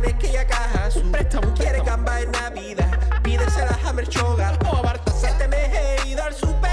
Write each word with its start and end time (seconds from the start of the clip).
Tienes 0.00 0.18
que 0.18 0.38
a 0.38 0.46
caja 0.46 0.84
azul. 0.84 1.10
Préstamo, 1.10 1.52
quieres 1.54 1.84
gamba 1.84 2.20
en 2.20 2.30
Navidad. 2.32 2.90
Pídesela 3.22 3.78
a 3.82 3.88
Hammer 3.88 4.10
Sugar 4.10 4.58
o 4.70 4.82
Bartas. 4.82 5.22
Este 5.24 5.48
mes 5.48 5.70
he 5.72 6.08
ido 6.08 6.22
al 6.22 6.34
super 6.34 6.69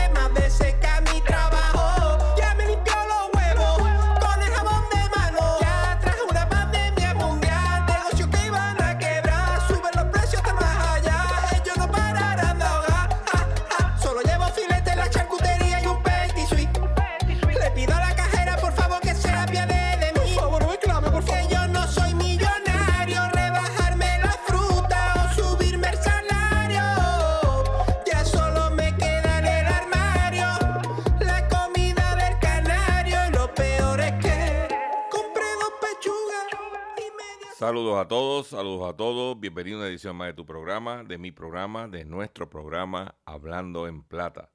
Saludos 37.77 37.99
a 37.99 38.08
todos, 38.08 38.48
saludos 38.48 38.92
a 38.92 38.98
todos. 38.98 39.39
Bienvenido 39.39 39.77
a 39.77 39.82
una 39.82 39.89
edición 39.89 40.15
más 40.15 40.30
de 40.30 40.33
tu 40.33 40.48
programa, 40.48 41.04
de 41.04 41.20
mi 41.20 41.32
programa, 41.32 41.88
de 41.88 42.05
nuestro 42.05 42.49
programa 42.49 43.14
Hablando 43.23 43.88
en 43.88 44.02
Plata. 44.02 44.49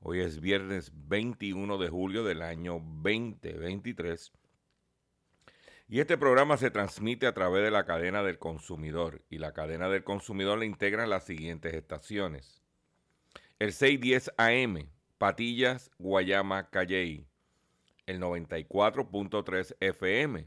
Hoy 0.00 0.20
es 0.20 0.42
viernes 0.42 0.92
21 0.94 1.78
de 1.78 1.88
julio 1.88 2.22
del 2.22 2.42
año 2.42 2.74
2023. 2.74 4.30
Y 5.88 6.00
este 6.00 6.18
programa 6.18 6.58
se 6.58 6.70
transmite 6.70 7.26
a 7.26 7.32
través 7.32 7.64
de 7.64 7.70
la 7.70 7.86
cadena 7.86 8.22
del 8.22 8.38
consumidor. 8.38 9.22
Y 9.30 9.38
la 9.38 9.54
cadena 9.54 9.88
del 9.88 10.04
consumidor 10.04 10.58
le 10.58 10.66
integran 10.66 11.08
las 11.08 11.24
siguientes 11.24 11.72
estaciones. 11.72 12.62
El 13.58 13.72
610 13.72 14.32
AM, 14.36 14.90
Patillas, 15.16 15.90
Guayama, 15.98 16.68
Calley. 16.68 17.26
El 18.04 18.20
94.3 18.20 19.76
FM, 19.80 20.46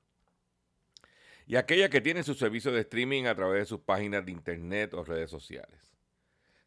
y 1.51 1.57
aquellas 1.57 1.89
que 1.89 1.99
tienen 1.99 2.23
su 2.23 2.33
servicio 2.33 2.71
de 2.71 2.79
streaming 2.79 3.25
a 3.25 3.35
través 3.35 3.59
de 3.59 3.65
sus 3.65 3.81
páginas 3.81 4.25
de 4.25 4.31
internet 4.31 4.93
o 4.93 5.03
redes 5.03 5.29
sociales. 5.29 5.93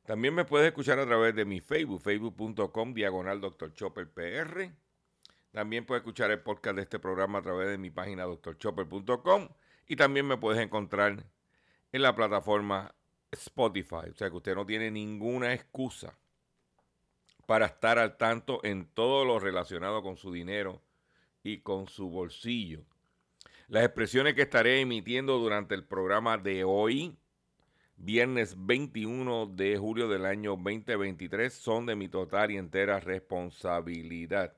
También 0.04 0.34
me 0.34 0.44
puedes 0.44 0.66
escuchar 0.66 0.98
a 0.98 1.06
través 1.06 1.34
de 1.34 1.46
mi 1.46 1.60
Facebook, 1.60 2.02
facebook.com 2.02 2.92
diagonal 2.92 3.40
Dr. 3.40 3.72
Chopper 3.72 4.10
PR. 4.10 4.74
También 5.52 5.86
puedes 5.86 6.02
escuchar 6.02 6.30
el 6.32 6.40
podcast 6.40 6.76
de 6.76 6.82
este 6.82 6.98
programa 6.98 7.38
a 7.38 7.42
través 7.42 7.70
de 7.70 7.78
mi 7.78 7.90
página 7.90 8.26
drchopper.com 8.26 9.48
y 9.86 9.96
también 9.96 10.26
me 10.26 10.36
puedes 10.36 10.62
encontrar 10.62 11.24
en 11.90 12.02
la 12.02 12.14
plataforma 12.14 12.94
Spotify. 13.30 14.10
O 14.10 14.14
sea 14.14 14.28
que 14.28 14.36
usted 14.36 14.54
no 14.54 14.66
tiene 14.66 14.90
ninguna 14.90 15.54
excusa 15.54 16.14
para 17.46 17.64
estar 17.64 17.98
al 17.98 18.18
tanto 18.18 18.62
en 18.64 18.84
todo 18.84 19.24
lo 19.24 19.38
relacionado 19.38 20.02
con 20.02 20.18
su 20.18 20.30
dinero 20.30 20.82
y 21.42 21.60
con 21.60 21.88
su 21.88 22.10
bolsillo. 22.10 22.84
Las 23.68 23.84
expresiones 23.84 24.34
que 24.34 24.42
estaré 24.42 24.80
emitiendo 24.80 25.38
durante 25.38 25.74
el 25.74 25.84
programa 25.84 26.36
de 26.36 26.64
hoy, 26.64 27.16
viernes 27.96 28.54
21 28.58 29.46
de 29.46 29.78
julio 29.78 30.08
del 30.08 30.26
año 30.26 30.50
2023, 30.50 31.52
son 31.52 31.86
de 31.86 31.96
mi 31.96 32.08
total 32.08 32.50
y 32.50 32.58
entera 32.58 33.00
responsabilidad. 33.00 34.56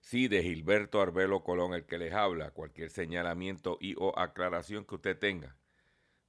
Sí, 0.00 0.28
de 0.28 0.42
Gilberto 0.42 1.00
Arbelo 1.00 1.44
Colón, 1.44 1.74
el 1.74 1.84
que 1.84 1.98
les 1.98 2.12
habla, 2.12 2.50
cualquier 2.52 2.90
señalamiento 2.90 3.76
y 3.80 3.94
o 3.98 4.18
aclaración 4.18 4.84
que 4.84 4.94
usted 4.94 5.18
tenga 5.18 5.56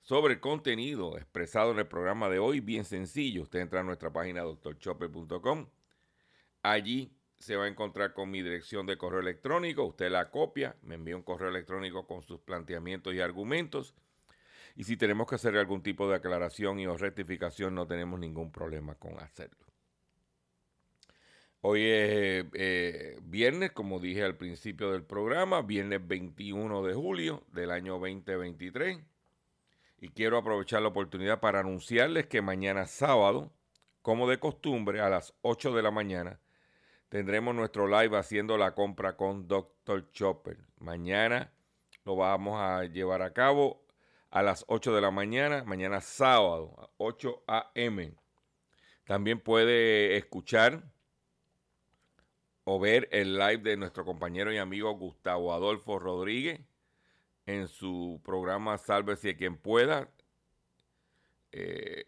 sobre 0.04 0.34
el 0.34 0.40
contenido 0.42 1.18
expresado 1.18 1.72
en 1.72 1.80
el 1.80 1.88
programa 1.88 2.30
de 2.30 2.38
hoy, 2.38 2.60
bien 2.60 2.84
sencillo. 2.84 3.44
Usted 3.44 3.60
entra 3.60 3.80
a 3.80 3.84
nuestra 3.84 4.12
página 4.12 4.42
doctorchopper.com. 4.42 5.68
Allí 6.62 7.16
se 7.44 7.58
va 7.58 7.66
a 7.66 7.68
encontrar 7.68 8.14
con 8.14 8.32
mi 8.32 8.42
dirección 8.42 8.86
de 8.86 8.98
correo 8.98 9.20
electrónico. 9.20 9.84
Usted 9.84 10.10
la 10.10 10.32
copia, 10.32 10.76
me 10.82 10.96
envía 10.96 11.16
un 11.16 11.24
correo 11.24 11.50
electrónico 11.50 12.08
con 12.08 12.24
sus 12.24 12.40
planteamientos 12.40 13.14
y 13.14 13.20
argumentos. 13.20 13.94
Y 14.76 14.86
si 14.86 14.98
tenemos 14.98 15.28
que 15.28 15.36
hacer 15.36 15.58
algún 15.58 15.84
tipo 15.84 16.10
de 16.10 16.16
aclaración 16.16 16.80
y 16.80 16.88
o 16.88 16.98
rectificación, 16.98 17.76
no 17.76 17.86
tenemos 17.86 18.20
ningún 18.20 18.52
problema 18.52 18.96
con 18.96 19.20
hacerlo. 19.20 19.58
Hoy 21.62 21.82
es 21.82 22.46
eh, 22.54 23.18
viernes, 23.22 23.72
como 23.72 24.00
dije 24.00 24.24
al 24.24 24.36
principio 24.36 24.92
del 24.92 25.04
programa, 25.04 25.62
viernes 25.62 26.06
21 26.06 26.84
de 26.84 26.94
julio 26.94 27.44
del 27.52 27.72
año 27.72 28.00
2023. 28.00 29.00
Y 30.00 30.10
quiero 30.10 30.38
aprovechar 30.38 30.82
la 30.82 30.90
oportunidad 30.90 31.40
para 31.40 31.60
anunciarles 31.60 32.28
que 32.28 32.42
mañana 32.42 32.88
sábado, 32.88 33.52
como 34.02 34.30
de 34.30 34.40
costumbre, 34.40 35.02
a 35.02 35.10
las 35.10 35.34
8 35.42 35.74
de 35.74 35.82
la 35.84 35.92
mañana, 35.92 36.40
tendremos 37.14 37.54
nuestro 37.54 37.86
live 37.86 38.18
haciendo 38.18 38.58
la 38.58 38.74
compra 38.74 39.16
con 39.16 39.48
Dr. 39.48 40.12
Chopper. 40.14 40.58
Mañana 40.80 41.54
lo 42.06 42.16
vamos 42.16 42.60
a 42.60 42.86
llevar 42.86 43.22
a 43.22 43.34
cabo 43.34 43.86
a 44.32 44.42
las 44.42 44.66
8 44.68 44.96
de 44.96 45.02
la 45.02 45.12
mañana, 45.12 45.64
mañana 45.64 46.02
sábado, 46.02 46.74
a 46.80 46.90
8 46.98 47.44
a.m. 47.46 48.16
También 49.06 49.40
puede 49.40 50.18
escuchar 50.18 50.92
o 52.64 52.80
ver 52.80 53.08
el 53.12 53.38
live 53.38 53.60
de 53.60 53.78
nuestro 53.78 54.06
compañero 54.06 54.52
y 54.52 54.58
amigo 54.58 54.92
Gustavo 54.98 55.54
Adolfo 55.54 56.00
Rodríguez 56.00 56.62
en 57.46 57.68
su 57.68 58.22
programa 58.26 58.80
Sálvese 58.80 59.38
quien 59.38 59.56
pueda, 59.58 60.10
eh, 61.52 62.08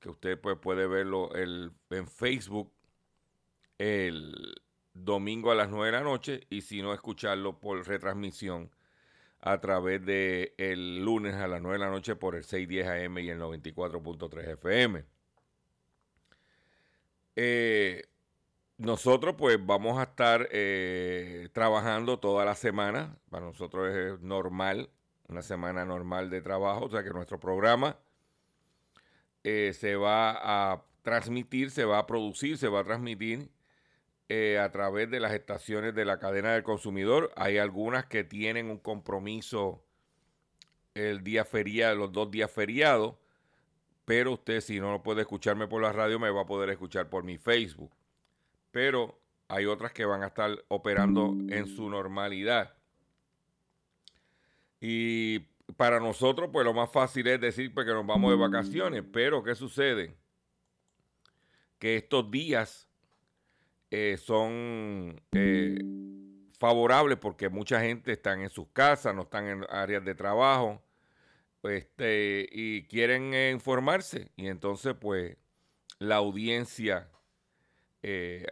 que 0.00 0.08
usted 0.08 0.40
pues, 0.40 0.56
puede 0.56 0.86
verlo 0.86 1.34
el, 1.34 1.70
en 1.90 2.08
Facebook 2.08 2.72
el 3.78 4.60
domingo 4.92 5.50
a 5.50 5.54
las 5.54 5.68
9 5.70 5.86
de 5.86 5.92
la 5.92 6.02
noche 6.02 6.46
y 6.50 6.62
si 6.62 6.82
no 6.82 6.92
escucharlo 6.92 7.58
por 7.60 7.86
retransmisión 7.86 8.70
a 9.40 9.60
través 9.60 10.04
de 10.04 10.52
lunes 11.00 11.34
a 11.34 11.46
las 11.46 11.62
9 11.62 11.78
de 11.78 11.84
la 11.84 11.90
noche 11.90 12.16
por 12.16 12.34
el 12.34 12.44
610 12.44 13.06
AM 13.06 13.18
y 13.18 13.30
el 13.30 13.40
94.3 13.40 14.52
FM. 14.54 15.04
Eh, 17.36 18.04
nosotros 18.78 19.36
pues 19.38 19.64
vamos 19.64 19.98
a 19.98 20.04
estar 20.04 20.48
eh, 20.50 21.48
trabajando 21.52 22.18
toda 22.18 22.44
la 22.44 22.54
semana. 22.56 23.16
Para 23.30 23.46
nosotros 23.46 23.94
es 23.94 24.20
normal, 24.20 24.90
una 25.28 25.42
semana 25.42 25.84
normal 25.84 26.30
de 26.30 26.40
trabajo. 26.40 26.86
O 26.86 26.90
sea 26.90 27.04
que 27.04 27.10
nuestro 27.10 27.38
programa 27.38 27.96
eh, 29.44 29.72
se 29.72 29.94
va 29.94 30.72
a 30.72 30.84
transmitir, 31.02 31.70
se 31.70 31.84
va 31.84 31.98
a 31.98 32.06
producir, 32.06 32.58
se 32.58 32.68
va 32.68 32.80
a 32.80 32.84
transmitir 32.84 33.50
eh, 34.28 34.58
a 34.58 34.70
través 34.70 35.10
de 35.10 35.20
las 35.20 35.32
estaciones 35.32 35.94
de 35.94 36.04
la 36.04 36.18
cadena 36.18 36.52
del 36.52 36.62
consumidor. 36.62 37.32
Hay 37.36 37.56
algunas 37.56 38.06
que 38.06 38.24
tienen 38.24 38.70
un 38.70 38.78
compromiso 38.78 39.82
el 40.94 41.24
día 41.24 41.44
feriado, 41.44 41.96
los 41.96 42.12
dos 42.12 42.30
días 42.30 42.50
feriados, 42.50 43.16
pero 44.04 44.32
usted 44.32 44.60
si 44.60 44.80
no 44.80 45.02
puede 45.02 45.22
escucharme 45.22 45.66
por 45.66 45.80
la 45.80 45.92
radio 45.92 46.18
me 46.18 46.30
va 46.30 46.42
a 46.42 46.46
poder 46.46 46.70
escuchar 46.70 47.08
por 47.08 47.24
mi 47.24 47.38
Facebook. 47.38 47.92
Pero 48.70 49.18
hay 49.48 49.64
otras 49.64 49.92
que 49.92 50.04
van 50.04 50.22
a 50.22 50.26
estar 50.26 50.62
operando 50.68 51.34
en 51.48 51.66
su 51.66 51.88
normalidad. 51.88 52.74
Y 54.80 55.40
para 55.76 56.00
nosotros, 56.00 56.50
pues 56.52 56.64
lo 56.64 56.74
más 56.74 56.90
fácil 56.90 57.26
es 57.28 57.40
decir 57.40 57.72
pues, 57.72 57.86
que 57.86 57.92
nos 57.92 58.06
vamos 58.06 58.30
de 58.30 58.36
vacaciones, 58.36 59.04
pero 59.10 59.42
¿qué 59.42 59.54
sucede? 59.54 60.14
Que 61.78 61.96
estos 61.96 62.30
días 62.30 62.87
eh, 63.90 64.18
son 64.18 65.20
eh, 65.32 65.78
favorables 66.58 67.16
porque 67.18 67.48
mucha 67.48 67.80
gente 67.80 68.12
está 68.12 68.34
en 68.34 68.50
sus 68.50 68.68
casas, 68.68 69.14
no 69.14 69.22
están 69.22 69.46
en 69.46 69.66
áreas 69.70 70.04
de 70.04 70.14
trabajo 70.14 70.82
este, 71.62 72.46
y 72.52 72.84
quieren 72.84 73.32
eh, 73.32 73.50
informarse. 73.50 74.30
Y 74.36 74.48
entonces, 74.48 74.94
pues, 75.00 75.36
la 75.98 76.16
audiencia 76.16 77.10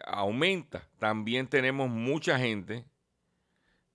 aumenta. 0.04 0.88
También 0.98 1.46
tenemos 1.46 1.88
mucha 1.88 2.38
gente 2.38 2.84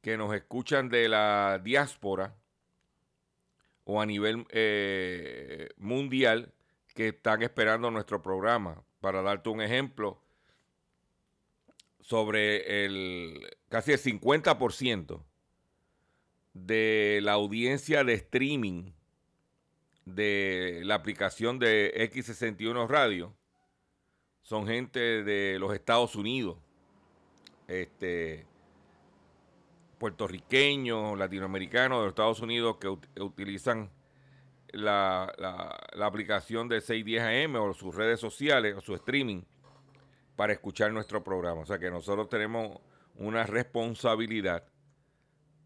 que 0.01 0.17
nos 0.17 0.33
escuchan 0.33 0.89
de 0.89 1.09
la 1.09 1.59
diáspora 1.63 2.35
o 3.83 4.01
a 4.01 4.05
nivel 4.05 4.47
mundial 5.77 6.53
que 6.95 7.09
están 7.09 7.41
esperando 7.43 7.91
nuestro 7.91 8.21
programa. 8.21 8.81
Para 9.01 9.21
darte 9.21 9.49
un 9.49 9.61
ejemplo, 9.61 10.20
sobre 12.01 12.86
el 12.86 13.57
casi 13.69 13.94
el 13.94 14.00
50% 14.00 15.24
de 16.53 17.19
la 17.24 17.33
audiencia 17.33 18.03
de 18.03 18.13
streaming 18.13 18.92
de 20.06 20.81
la 20.83 20.95
aplicación 20.95 21.59
de 21.59 21.94
X61 22.12 22.88
Radio 22.88 23.33
son 24.42 24.68
gente 24.68 25.00
de 25.24 25.57
los 25.59 25.74
Estados 25.74 26.15
Unidos, 26.15 26.57
este, 27.68 28.45
puertorriqueños, 29.98 31.18
latinoamericanos 31.18 32.00
de 32.00 32.03
los 32.06 32.12
Estados 32.12 32.42
Unidos 32.42 32.77
que 32.77 32.89
utilizan 33.21 33.92
la, 34.74 35.31
la, 35.38 36.06
aplicación 36.06 36.68
de 36.68 36.81
610 36.81 37.45
AM 37.45 37.56
o 37.57 37.74
sus 37.74 37.94
redes 37.94 38.19
sociales 38.19 38.75
o 38.75 38.81
su 38.81 38.95
streaming 38.95 39.44
para 40.41 40.53
escuchar 40.53 40.91
nuestro 40.91 41.23
programa. 41.23 41.61
O 41.61 41.65
sea 41.67 41.77
que 41.77 41.91
nosotros 41.91 42.27
tenemos 42.27 42.81
una 43.13 43.43
responsabilidad, 43.43 44.63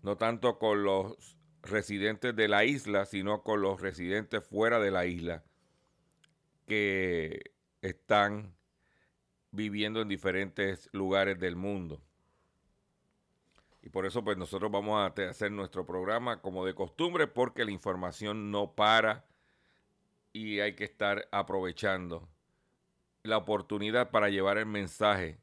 no 0.01 0.17
tanto 0.17 0.59
con 0.59 0.83
los 0.83 1.37
residentes 1.61 2.35
de 2.35 2.49
la 2.49 2.65
isla, 2.65 3.05
sino 3.05 3.41
con 3.41 3.61
los 3.61 3.79
residentes 3.79 4.45
fuera 4.45 4.81
de 4.81 4.91
la 4.91 5.05
isla 5.05 5.45
que 6.65 7.53
están 7.81 8.53
viviendo 9.51 10.01
en 10.01 10.09
diferentes 10.09 10.89
lugares 10.91 11.39
del 11.39 11.55
mundo. 11.55 12.01
Y 13.81 13.87
por 13.87 14.05
eso 14.05 14.25
pues 14.25 14.35
nosotros 14.35 14.69
vamos 14.69 14.99
a 14.99 15.29
hacer 15.29 15.53
nuestro 15.53 15.85
programa 15.85 16.41
como 16.41 16.65
de 16.65 16.75
costumbre 16.75 17.27
porque 17.27 17.63
la 17.63 17.71
información 17.71 18.51
no 18.51 18.73
para 18.73 19.23
y 20.33 20.59
hay 20.59 20.75
que 20.75 20.83
estar 20.83 21.29
aprovechando 21.31 22.27
la 23.25 23.37
oportunidad 23.37 24.11
para 24.11 24.29
llevar 24.29 24.57
el 24.57 24.65
mensaje 24.65 25.37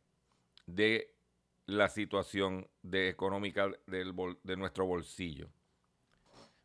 de 0.66 1.14
la 1.66 1.88
situación 1.88 2.68
económica 2.90 3.70
de 3.86 4.56
nuestro 4.56 4.86
bolsillo. 4.86 5.48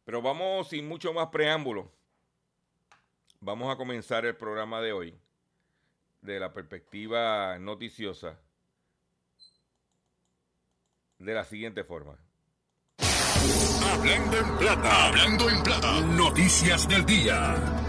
Pero 0.06 0.22
vamos 0.22 0.70
sin 0.70 0.88
mucho 0.88 1.14
más 1.14 1.28
preámbulo. 1.28 1.92
Vamos 3.40 3.74
a 3.74 3.78
comenzar 3.78 4.26
el 4.26 4.36
programa 4.36 4.82
de 4.82 4.94
hoy 4.94 5.20
de 6.22 6.40
la 6.40 6.54
perspectiva 6.54 7.58
noticiosa 7.60 8.40
de 11.20 11.34
la 11.34 11.44
siguiente 11.44 11.84
forma. 11.84 12.18
Hablando 13.92 14.38
en 14.38 14.58
plata, 14.58 15.08
hablando 15.08 15.50
en 15.50 15.64
plata, 15.64 16.02
noticias 16.02 16.88
del 16.88 17.06
día. 17.06 17.87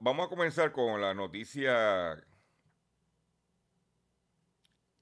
Vamos 0.00 0.26
a 0.26 0.28
comenzar 0.28 0.72
con 0.72 1.00
la 1.00 1.14
noticia 1.14 2.24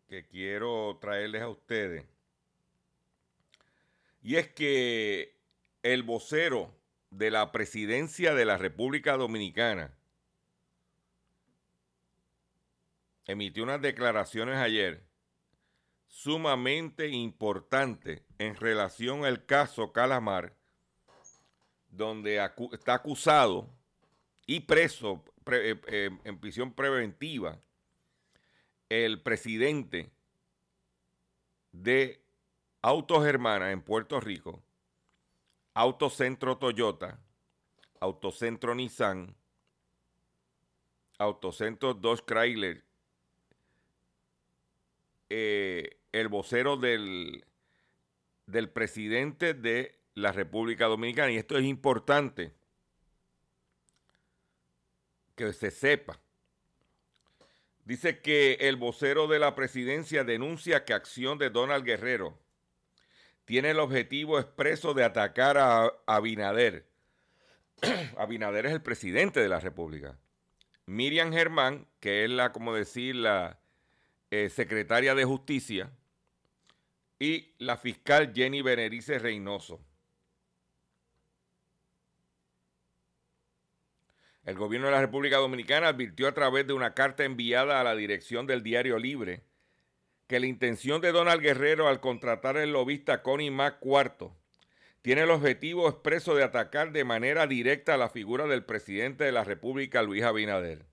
que 0.06 0.26
quiero 0.26 0.98
traerles 1.00 1.42
a 1.42 1.48
ustedes. 1.48 2.04
Y 4.22 4.36
es 4.36 4.48
que 4.48 5.38
el 5.82 6.02
vocero 6.02 6.74
de 7.10 7.30
la 7.30 7.50
presidencia 7.52 8.34
de 8.34 8.44
la 8.44 8.58
República 8.58 9.16
Dominicana 9.16 9.94
emitió 13.26 13.62
unas 13.62 13.80
declaraciones 13.80 14.56
ayer 14.56 15.02
sumamente 16.08 17.08
importantes 17.08 18.22
en 18.38 18.54
relación 18.56 19.24
al 19.24 19.46
caso 19.46 19.92
Calamar, 19.92 20.54
donde 21.88 22.44
está 22.72 22.94
acusado 22.94 23.70
y 24.46 24.60
preso 24.60 25.24
eh, 25.50 25.80
eh, 25.86 26.10
en 26.24 26.38
prisión 26.38 26.72
preventiva 26.72 27.60
el 28.88 29.22
presidente 29.22 30.10
de 31.72 32.22
Autos 32.82 33.26
Hermanas 33.26 33.72
en 33.72 33.82
Puerto 33.82 34.20
Rico, 34.20 34.62
Autocentro 35.72 36.58
Toyota, 36.58 37.18
Autocentro 38.00 38.74
Nissan, 38.74 39.34
Autocentro 41.18 41.94
Dodge 41.94 42.24
Chrysler, 42.26 42.84
eh, 45.30 45.98
el 46.12 46.28
vocero 46.28 46.76
del, 46.76 47.44
del 48.46 48.70
presidente 48.70 49.54
de 49.54 49.98
la 50.14 50.30
República 50.32 50.86
Dominicana. 50.86 51.32
Y 51.32 51.36
esto 51.36 51.56
es 51.56 51.64
importante 51.64 52.52
que 55.34 55.52
se 55.52 55.70
sepa. 55.70 56.20
Dice 57.84 58.20
que 58.20 58.54
el 58.60 58.76
vocero 58.76 59.26
de 59.26 59.38
la 59.38 59.54
presidencia 59.54 60.24
denuncia 60.24 60.84
que 60.84 60.94
acción 60.94 61.38
de 61.38 61.50
Donald 61.50 61.84
Guerrero 61.84 62.38
tiene 63.44 63.70
el 63.70 63.80
objetivo 63.80 64.38
expreso 64.38 64.94
de 64.94 65.04
atacar 65.04 65.58
a 65.58 65.92
Abinader. 66.06 66.86
Abinader 68.16 68.66
es 68.66 68.72
el 68.72 68.82
presidente 68.82 69.40
de 69.40 69.48
la 69.48 69.60
República. 69.60 70.18
Miriam 70.86 71.32
Germán, 71.32 71.86
que 72.00 72.24
es 72.24 72.30
la, 72.30 72.52
como 72.52 72.74
decir, 72.74 73.16
la 73.16 73.58
eh, 74.30 74.48
secretaria 74.48 75.14
de 75.14 75.24
Justicia, 75.24 75.90
y 77.18 77.54
la 77.58 77.76
fiscal 77.76 78.32
Jenny 78.34 78.62
Benerice 78.62 79.18
Reynoso. 79.18 79.80
El 84.44 84.56
gobierno 84.56 84.88
de 84.88 84.92
la 84.92 85.00
República 85.00 85.38
Dominicana 85.38 85.88
advirtió 85.88 86.28
a 86.28 86.32
través 86.32 86.66
de 86.66 86.74
una 86.74 86.92
carta 86.92 87.24
enviada 87.24 87.80
a 87.80 87.84
la 87.84 87.96
dirección 87.96 88.46
del 88.46 88.62
Diario 88.62 88.98
Libre 88.98 89.42
que 90.26 90.40
la 90.40 90.46
intención 90.46 91.00
de 91.00 91.12
Donald 91.12 91.40
Guerrero 91.40 91.88
al 91.88 92.00
contratar 92.00 92.56
al 92.56 92.72
lobista 92.72 93.22
Connie 93.22 93.50
Mac 93.50 93.78
IV 93.82 94.32
tiene 95.02 95.22
el 95.22 95.30
objetivo 95.30 95.88
expreso 95.88 96.34
de 96.34 96.44
atacar 96.44 96.92
de 96.92 97.04
manera 97.04 97.46
directa 97.46 97.94
a 97.94 97.98
la 97.98 98.08
figura 98.08 98.46
del 98.46 98.64
presidente 98.64 99.24
de 99.24 99.32
la 99.32 99.44
República, 99.44 100.02
Luis 100.02 100.22
Abinader. 100.22 100.86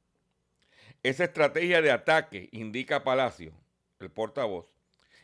Esa 1.04 1.24
estrategia 1.24 1.82
de 1.82 1.92
ataque, 1.92 2.50
indica 2.52 3.04
Palacio, 3.04 3.54
el 4.00 4.12
portavoz, 4.12 4.66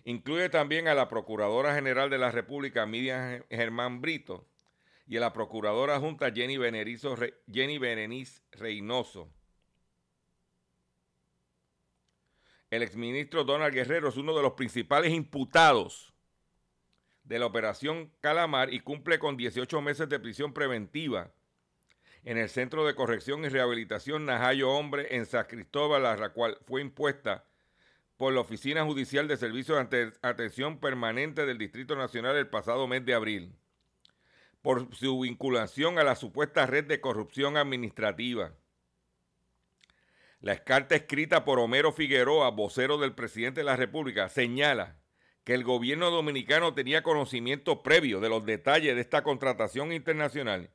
incluye 0.06 0.50
también 0.50 0.88
a 0.88 0.96
la 0.96 1.10
Procuradora 1.10 1.76
General 1.76 2.10
de 2.10 2.18
la 2.18 2.32
República, 2.32 2.86
Miriam 2.86 3.44
Germán 3.50 4.00
Brito, 4.00 4.48
y 5.08 5.18
a 5.18 5.22
la 5.22 5.34
procuradora 5.34 6.00
junta 6.00 6.32
Jenny, 6.32 6.58
Benerizo, 6.58 7.16
Berenice 7.48 8.42
Reynoso. 8.52 9.32
El 12.70 12.84
exministro 12.84 13.46
Donald 13.46 13.74
Guerrero 13.74 14.10
es 14.10 14.18
uno 14.18 14.36
de 14.36 14.42
los 14.42 14.54
principales 14.54 15.14
imputados 15.14 16.14
de 17.24 17.40
la 17.40 17.46
operación 17.46 18.12
Calamar 18.20 18.74
y 18.74 18.82
cumple 18.82 19.20
con 19.20 19.38
18 19.38 19.82
meses 19.82 20.10
de 20.10 20.20
prisión 20.20 20.54
preventiva 20.54 21.32
en 22.24 22.38
el 22.38 22.50
Centro 22.50 22.86
de 22.86 22.94
Corrección 22.94 23.46
y 23.46 23.50
Rehabilitación 23.50 24.26
Najayo 24.26 24.70
Hombre 24.72 25.16
en 25.16 25.26
San 25.26 25.46
Cristóbal, 25.46 26.04
la 26.04 26.30
cual 26.34 26.58
fue 26.66 26.82
impuesta 26.82 27.46
por 28.18 28.34
la 28.34 28.42
Oficina 28.42 28.84
Judicial 28.84 29.30
de 29.30 29.38
Servicios 29.38 29.90
de 29.90 30.12
Atención 30.22 30.80
Permanente 30.80 31.46
del 31.46 31.58
Distrito 31.58 31.96
Nacional 31.96 32.36
el 32.36 32.50
pasado 32.50 32.88
mes 32.88 33.06
de 33.06 33.14
abril, 33.14 33.56
por 34.68 34.94
su 34.94 35.22
vinculación 35.22 35.98
a 35.98 36.04
la 36.04 36.18
supuesta 36.18 36.66
red 36.66 36.84
de 36.84 37.00
corrupción 37.00 37.56
administrativa. 37.56 38.52
La 40.42 40.62
carta 40.62 40.94
escrita 40.94 41.46
por 41.46 41.58
Homero 41.60 41.94
Figueroa, 41.94 42.50
vocero 42.50 42.98
del 42.98 43.16
presidente 43.16 43.62
de 43.62 43.64
la 43.64 43.78
República, 43.78 44.28
señala 44.28 45.00
que 45.46 45.54
el 45.54 45.64
gobierno 45.64 46.10
dominicano 46.12 46.74
tenía 46.74 47.02
conocimiento 47.02 47.82
previo 47.82 48.20
de 48.20 48.28
los 48.28 48.46
detalles 48.46 48.96
de 48.96 49.00
esta 49.00 49.24
contratación 49.24 49.94
internacional 49.94 50.70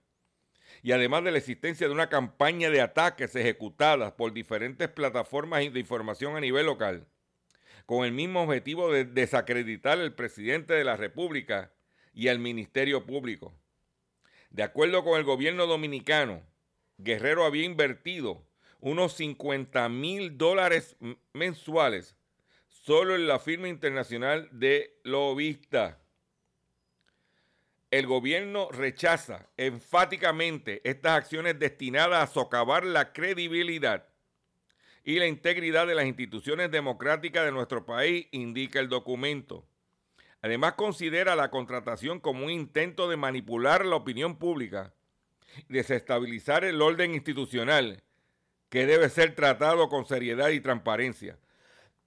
y 0.82 0.92
además 0.92 1.22
de 1.24 1.32
la 1.32 1.38
existencia 1.38 1.86
de 1.86 1.92
una 1.92 2.08
campaña 2.08 2.70
de 2.70 2.80
ataques 2.80 3.36
ejecutadas 3.36 4.12
por 4.12 4.32
diferentes 4.32 4.88
plataformas 4.88 5.70
de 5.70 5.80
información 5.80 6.34
a 6.34 6.40
nivel 6.40 6.64
local 6.64 7.06
con 7.84 8.06
el 8.06 8.12
mismo 8.12 8.44
objetivo 8.44 8.90
de 8.90 9.04
desacreditar 9.04 9.98
al 9.98 10.14
presidente 10.14 10.72
de 10.72 10.84
la 10.84 10.96
República 10.96 11.74
y 12.14 12.28
al 12.28 12.38
Ministerio 12.38 13.04
Público. 13.04 13.54
De 14.52 14.62
acuerdo 14.62 15.02
con 15.02 15.18
el 15.18 15.24
gobierno 15.24 15.66
dominicano, 15.66 16.42
Guerrero 16.98 17.46
había 17.46 17.64
invertido 17.64 18.46
unos 18.80 19.14
50 19.14 19.88
mil 19.88 20.36
dólares 20.36 20.94
mensuales 21.32 22.16
solo 22.68 23.14
en 23.14 23.26
la 23.26 23.38
firma 23.38 23.68
internacional 23.68 24.50
de 24.52 25.00
lobista. 25.04 26.02
El 27.90 28.06
gobierno 28.06 28.68
rechaza 28.70 29.48
enfáticamente 29.56 30.82
estas 30.84 31.12
acciones 31.12 31.58
destinadas 31.58 32.22
a 32.22 32.32
socavar 32.32 32.84
la 32.84 33.14
credibilidad 33.14 34.06
y 35.02 35.18
la 35.18 35.28
integridad 35.28 35.86
de 35.86 35.94
las 35.94 36.04
instituciones 36.04 36.70
democráticas 36.70 37.46
de 37.46 37.52
nuestro 37.52 37.86
país, 37.86 38.26
indica 38.32 38.80
el 38.80 38.90
documento. 38.90 39.66
Además, 40.42 40.74
considera 40.74 41.36
la 41.36 41.50
contratación 41.50 42.18
como 42.18 42.44
un 42.44 42.50
intento 42.50 43.08
de 43.08 43.16
manipular 43.16 43.86
la 43.86 43.94
opinión 43.94 44.36
pública, 44.36 44.92
desestabilizar 45.68 46.64
el 46.64 46.82
orden 46.82 47.14
institucional, 47.14 48.02
que 48.68 48.84
debe 48.86 49.08
ser 49.08 49.36
tratado 49.36 49.88
con 49.88 50.04
seriedad 50.04 50.48
y 50.48 50.60
transparencia. 50.60 51.38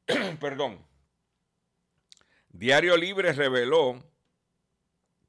Perdón. 0.41 0.85
Diario 2.49 2.97
Libre 2.97 3.31
reveló 3.33 4.03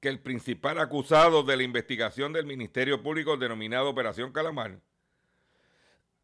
que 0.01 0.09
el 0.09 0.21
principal 0.21 0.79
acusado 0.79 1.43
de 1.43 1.57
la 1.57 1.63
investigación 1.63 2.33
del 2.33 2.47
Ministerio 2.47 3.03
Público 3.03 3.37
denominado 3.37 3.89
Operación 3.89 4.33
Calamar, 4.33 4.79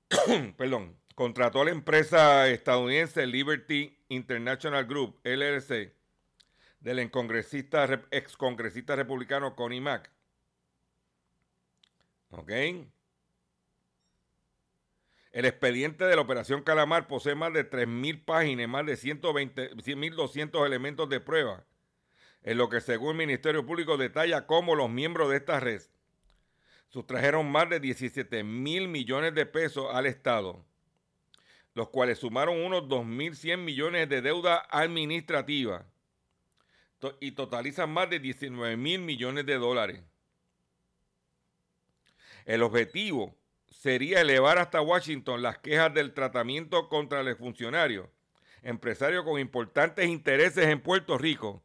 perdón, 0.56 0.96
contrató 1.14 1.62
a 1.62 1.64
la 1.64 1.70
empresa 1.70 2.48
estadounidense 2.48 3.26
Liberty 3.26 3.98
International 4.08 4.84
Group, 4.84 5.20
LLC, 5.24 5.92
del 6.82 6.98
ex 6.98 8.36
congresista 8.36 8.96
republicano 8.96 9.54
Connie 9.54 9.80
Mack. 9.80 10.10
¿Ok? 12.30 12.50
El 15.30 15.44
expediente 15.46 16.04
de 16.04 16.16
la 16.16 16.22
Operación 16.22 16.62
Calamar 16.62 17.06
posee 17.06 17.34
más 17.34 17.52
de 17.52 17.68
3.000 17.68 18.24
páginas, 18.24 18.68
más 18.68 18.84
de 18.84 18.94
1.200 18.94 20.66
elementos 20.66 21.08
de 21.08 21.20
prueba, 21.20 21.64
en 22.42 22.58
lo 22.58 22.68
que 22.68 22.80
según 22.80 23.12
el 23.12 23.26
Ministerio 23.26 23.64
Público 23.64 23.96
detalla 23.96 24.46
cómo 24.46 24.74
los 24.74 24.90
miembros 24.90 25.30
de 25.30 25.36
esta 25.36 25.60
red 25.60 25.82
sustrajeron 26.88 27.50
más 27.50 27.70
de 27.70 27.80
17 27.80 28.44
mil 28.44 28.88
millones 28.88 29.34
de 29.34 29.46
pesos 29.46 29.86
al 29.94 30.04
Estado 30.06 30.64
los 31.74 31.88
cuales 31.88 32.18
sumaron 32.18 32.62
unos 32.62 32.82
2.100 32.82 33.58
millones 33.58 34.08
de 34.08 34.20
deuda 34.20 34.66
administrativa 34.70 35.86
y 37.20 37.32
totalizan 37.32 37.90
más 37.90 38.08
de 38.10 38.18
19 38.18 38.76
mil 38.76 39.00
millones 39.00 39.46
de 39.46 39.54
dólares. 39.54 40.02
El 42.44 42.62
objetivo 42.62 43.36
sería 43.70 44.20
elevar 44.20 44.58
hasta 44.58 44.80
Washington 44.80 45.42
las 45.42 45.58
quejas 45.58 45.92
del 45.94 46.14
tratamiento 46.14 46.88
contra 46.88 47.20
el 47.20 47.36
funcionario, 47.36 48.10
empresario 48.62 49.24
con 49.24 49.40
importantes 49.40 50.06
intereses 50.06 50.66
en 50.66 50.80
Puerto 50.80 51.18
Rico, 51.18 51.62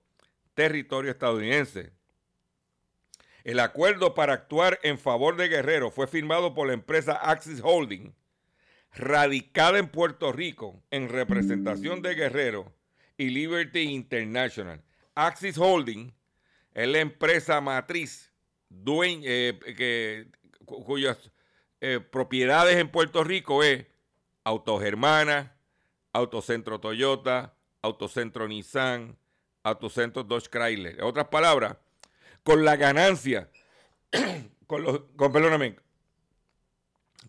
territorio 0.53 1.11
estadounidense. 1.11 1.91
El 3.43 3.59
acuerdo 3.59 4.13
para 4.13 4.33
actuar 4.33 4.79
en 4.83 4.97
favor 4.97 5.37
de 5.37 5.47
Guerrero 5.47 5.89
fue 5.91 6.07
firmado 6.07 6.53
por 6.53 6.67
la 6.67 6.73
empresa 6.73 7.13
Axis 7.13 7.61
Holding, 7.63 8.13
radicada 8.93 9.77
en 9.79 9.87
Puerto 9.87 10.31
Rico 10.31 10.83
en 10.91 11.09
representación 11.09 12.01
de 12.01 12.15
Guerrero 12.15 12.73
y 13.17 13.29
Liberty 13.29 13.81
International. 13.81 14.83
Axis 15.17 15.57
Holding 15.57 16.13
es 16.75 16.87
la 16.87 16.99
empresa 16.99 17.59
matriz 17.59 18.31
eh, 18.85 20.29
cuyas 20.65 21.31
eh, 21.81 21.99
propiedades 21.99 22.77
en 22.77 22.89
Puerto 22.91 23.23
Rico 23.23 23.63
es 23.63 23.85
Autogermana, 24.43 25.55
Autocentro 26.13 26.79
Toyota, 26.79 27.55
Autocentro 27.81 28.47
Nissan, 28.47 29.17
Autocentro 29.63 30.23
Dodge 30.23 30.49
Chrysler. 30.49 30.99
En 30.99 31.03
otras 31.03 31.27
palabras, 31.29 31.77
con 32.43 32.63
la 32.63 32.75
ganancia, 32.75 33.49
perdóname, 34.67 35.77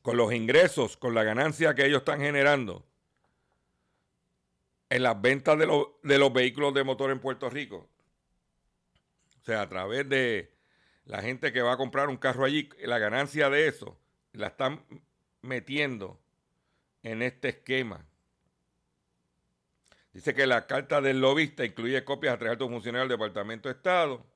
con 0.02 0.16
los 0.16 0.32
ingresos, 0.32 0.96
con 0.96 1.14
la 1.14 1.24
ganancia 1.24 1.74
que 1.74 1.86
ellos 1.86 2.00
están 2.00 2.20
generando 2.20 2.87
en 4.90 5.02
las 5.02 5.20
ventas 5.20 5.58
de, 5.58 5.66
los 5.66 6.32
vehículos 6.32 6.74
de 6.74 6.84
motor 6.84 7.10
en 7.10 7.20
Puerto 7.20 7.50
Rico. 7.50 7.88
O 9.40 9.44
sea, 9.44 9.62
a 9.62 9.68
través 9.68 10.08
de 10.08 10.52
la 11.04 11.22
gente 11.22 11.52
que 11.52 11.62
va 11.62 11.72
a 11.72 11.76
comprar 11.76 12.08
un 12.08 12.16
carro 12.16 12.44
allí, 12.44 12.68
la 12.80 12.98
ganancia 12.98 13.50
de 13.50 13.68
eso 13.68 13.98
la 14.32 14.48
están 14.48 14.84
metiendo 15.42 16.20
en 17.02 17.22
este 17.22 17.48
esquema. 17.48 18.06
Dice 20.12 20.34
que 20.34 20.46
la 20.46 20.66
carta 20.66 21.00
del 21.00 21.20
lobista 21.20 21.64
incluye 21.64 22.04
copias 22.04 22.34
a 22.34 22.38
tres 22.38 22.52
altos 22.52 22.68
funcionarios 22.68 23.08
del 23.08 23.18
Departamento 23.18 23.68
de 23.68 23.74
Estado. 23.74 24.26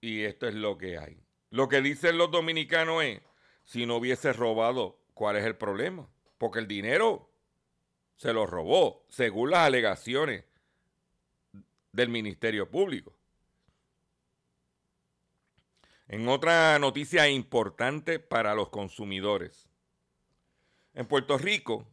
Y 0.00 0.22
esto 0.22 0.48
es 0.48 0.54
lo 0.54 0.78
que 0.78 0.98
hay. 0.98 1.20
Lo 1.50 1.68
que 1.68 1.80
dicen 1.80 2.18
los 2.18 2.30
dominicanos 2.30 3.02
es, 3.04 3.20
si 3.64 3.86
no 3.86 3.96
hubiese 3.96 4.32
robado, 4.32 4.98
¿cuál 5.14 5.36
es 5.36 5.44
el 5.44 5.56
problema? 5.56 6.08
Porque 6.38 6.58
el 6.58 6.68
dinero 6.68 7.27
se 8.18 8.32
lo 8.32 8.46
robó, 8.46 9.04
según 9.08 9.52
las 9.52 9.60
alegaciones 9.60 10.44
del 11.92 12.08
Ministerio 12.08 12.68
Público. 12.68 13.16
En 16.08 16.28
otra 16.28 16.78
noticia 16.80 17.28
importante 17.28 18.18
para 18.18 18.54
los 18.54 18.70
consumidores. 18.70 19.68
En 20.94 21.06
Puerto 21.06 21.38
Rico, 21.38 21.86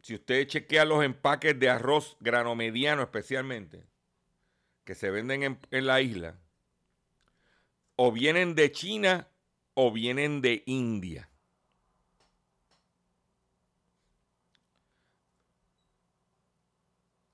si 0.00 0.14
usted 0.14 0.46
chequea 0.46 0.84
los 0.84 1.02
empaques 1.02 1.58
de 1.58 1.68
arroz 1.68 2.16
grano 2.20 2.54
mediano 2.54 3.02
especialmente, 3.02 3.84
que 4.84 4.94
se 4.94 5.10
venden 5.10 5.42
en, 5.42 5.58
en 5.72 5.86
la 5.86 6.00
isla, 6.00 6.38
o 7.96 8.12
vienen 8.12 8.54
de 8.54 8.70
China 8.70 9.28
o 9.74 9.90
vienen 9.90 10.40
de 10.40 10.62
India. 10.66 11.28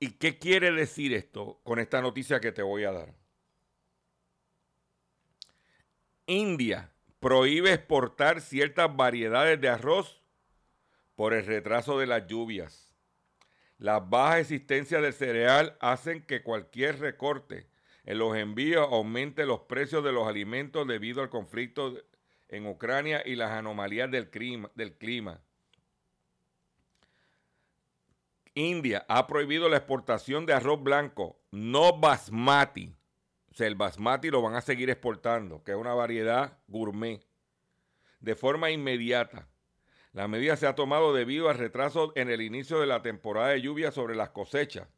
¿Y 0.04 0.18
qué 0.18 0.38
quiere 0.38 0.70
decir 0.70 1.14
esto 1.14 1.62
con 1.64 1.78
esta 1.78 2.02
noticia 2.02 2.38
que 2.38 2.52
te 2.52 2.60
voy 2.60 2.84
a 2.84 2.92
dar? 2.92 3.14
India 6.26 6.92
prohíbe 7.20 7.72
exportar 7.72 8.42
ciertas 8.42 8.94
variedades 8.94 9.58
de 9.62 9.70
arroz 9.70 10.20
por 11.14 11.32
el 11.32 11.46
retraso 11.46 11.98
de 11.98 12.06
las 12.06 12.26
lluvias. 12.26 12.94
Las 13.78 14.06
bajas 14.10 14.40
existencias 14.40 15.00
del 15.00 15.14
cereal 15.14 15.78
hacen 15.80 16.20
que 16.20 16.42
cualquier 16.42 17.00
recorte 17.00 17.70
en 18.04 18.18
los 18.18 18.36
envíos 18.36 18.86
aumente 18.90 19.46
los 19.46 19.60
precios 19.60 20.04
de 20.04 20.12
los 20.12 20.28
alimentos 20.28 20.86
debido 20.86 21.22
al 21.22 21.30
conflicto 21.30 21.96
en 22.48 22.66
Ucrania 22.66 23.22
y 23.24 23.36
las 23.36 23.52
anomalías 23.52 24.10
del 24.10 24.28
clima, 24.28 24.70
del 24.74 24.98
clima. 24.98 25.40
India 28.54 29.04
ha 29.08 29.26
prohibido 29.26 29.68
la 29.68 29.78
exportación 29.78 30.46
de 30.46 30.52
arroz 30.52 30.82
blanco 30.82 31.40
no 31.50 31.98
basmati, 31.98 32.94
O 33.50 33.54
sea, 33.54 33.66
el 33.66 33.74
basmati 33.74 34.30
lo 34.30 34.42
van 34.42 34.54
a 34.54 34.60
seguir 34.60 34.90
exportando, 34.90 35.62
que 35.64 35.72
es 35.72 35.76
una 35.76 35.94
variedad 35.94 36.58
gourmet, 36.68 37.20
de 38.20 38.34
forma 38.36 38.70
inmediata. 38.70 39.48
La 40.12 40.28
medida 40.28 40.56
se 40.56 40.68
ha 40.68 40.76
tomado 40.76 41.12
debido 41.12 41.48
al 41.48 41.58
retraso 41.58 42.12
en 42.14 42.30
el 42.30 42.40
inicio 42.40 42.78
de 42.78 42.86
la 42.86 43.02
temporada 43.02 43.48
de 43.48 43.60
lluvia 43.60 43.90
sobre 43.90 44.14
las 44.14 44.30
cosechas 44.30 44.88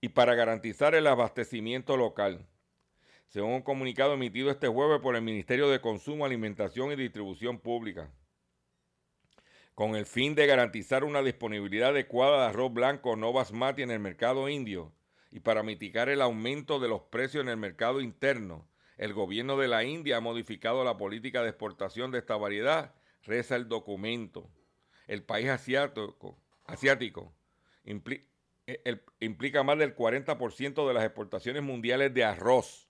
y 0.00 0.08
para 0.08 0.34
garantizar 0.34 0.96
el 0.96 1.06
abastecimiento 1.06 1.96
local. 1.96 2.44
Según 3.28 3.52
un 3.52 3.62
comunicado 3.62 4.14
emitido 4.14 4.50
este 4.50 4.66
jueves 4.66 5.00
por 5.00 5.14
el 5.14 5.22
Ministerio 5.22 5.68
de 5.68 5.80
Consumo, 5.80 6.26
Alimentación 6.26 6.90
y 6.90 6.96
Distribución 6.96 7.60
Pública, 7.60 8.10
con 9.74 9.96
el 9.96 10.06
fin 10.06 10.34
de 10.34 10.46
garantizar 10.46 11.04
una 11.04 11.22
disponibilidad 11.22 11.90
adecuada 11.90 12.42
de 12.42 12.46
arroz 12.48 12.72
blanco 12.72 13.16
no 13.16 13.32
basmati 13.32 13.82
en 13.82 13.90
el 13.90 14.00
mercado 14.00 14.48
indio 14.48 14.92
y 15.30 15.40
para 15.40 15.62
mitigar 15.62 16.10
el 16.10 16.20
aumento 16.20 16.78
de 16.78 16.88
los 16.88 17.02
precios 17.02 17.42
en 17.42 17.48
el 17.48 17.56
mercado 17.56 18.02
interno, 18.02 18.68
el 18.98 19.14
gobierno 19.14 19.56
de 19.56 19.66
la 19.66 19.82
India 19.82 20.18
ha 20.18 20.20
modificado 20.20 20.84
la 20.84 20.98
política 20.98 21.42
de 21.42 21.48
exportación 21.48 22.10
de 22.10 22.18
esta 22.18 22.36
variedad 22.36 22.94
reza 23.24 23.56
el 23.56 23.68
documento. 23.68 24.50
El 25.06 25.24
país 25.24 25.48
asiático, 25.48 26.38
eh, 27.84 29.00
implica 29.20 29.62
más 29.62 29.78
del 29.78 29.96
40% 29.96 30.86
de 30.86 30.94
las 30.94 31.04
exportaciones 31.04 31.62
mundiales 31.62 32.12
de 32.12 32.24
arroz. 32.24 32.88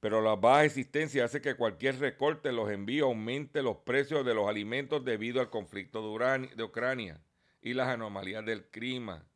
Pero 0.00 0.22
la 0.22 0.34
baja 0.34 0.64
existencia 0.64 1.26
hace 1.26 1.42
que 1.42 1.56
cualquier 1.56 1.98
recorte 1.98 2.48
en 2.48 2.56
los 2.56 2.70
envíos 2.70 3.06
aumente 3.06 3.62
los 3.62 3.76
precios 3.78 4.24
de 4.24 4.34
los 4.34 4.48
alimentos 4.48 5.04
debido 5.04 5.40
al 5.40 5.50
conflicto 5.50 6.00
de 6.00 6.62
Ucrania 6.64 7.22
y 7.60 7.74
las 7.74 7.88
anomalías 7.88 8.44
del 8.46 8.64
clima. 8.70 9.26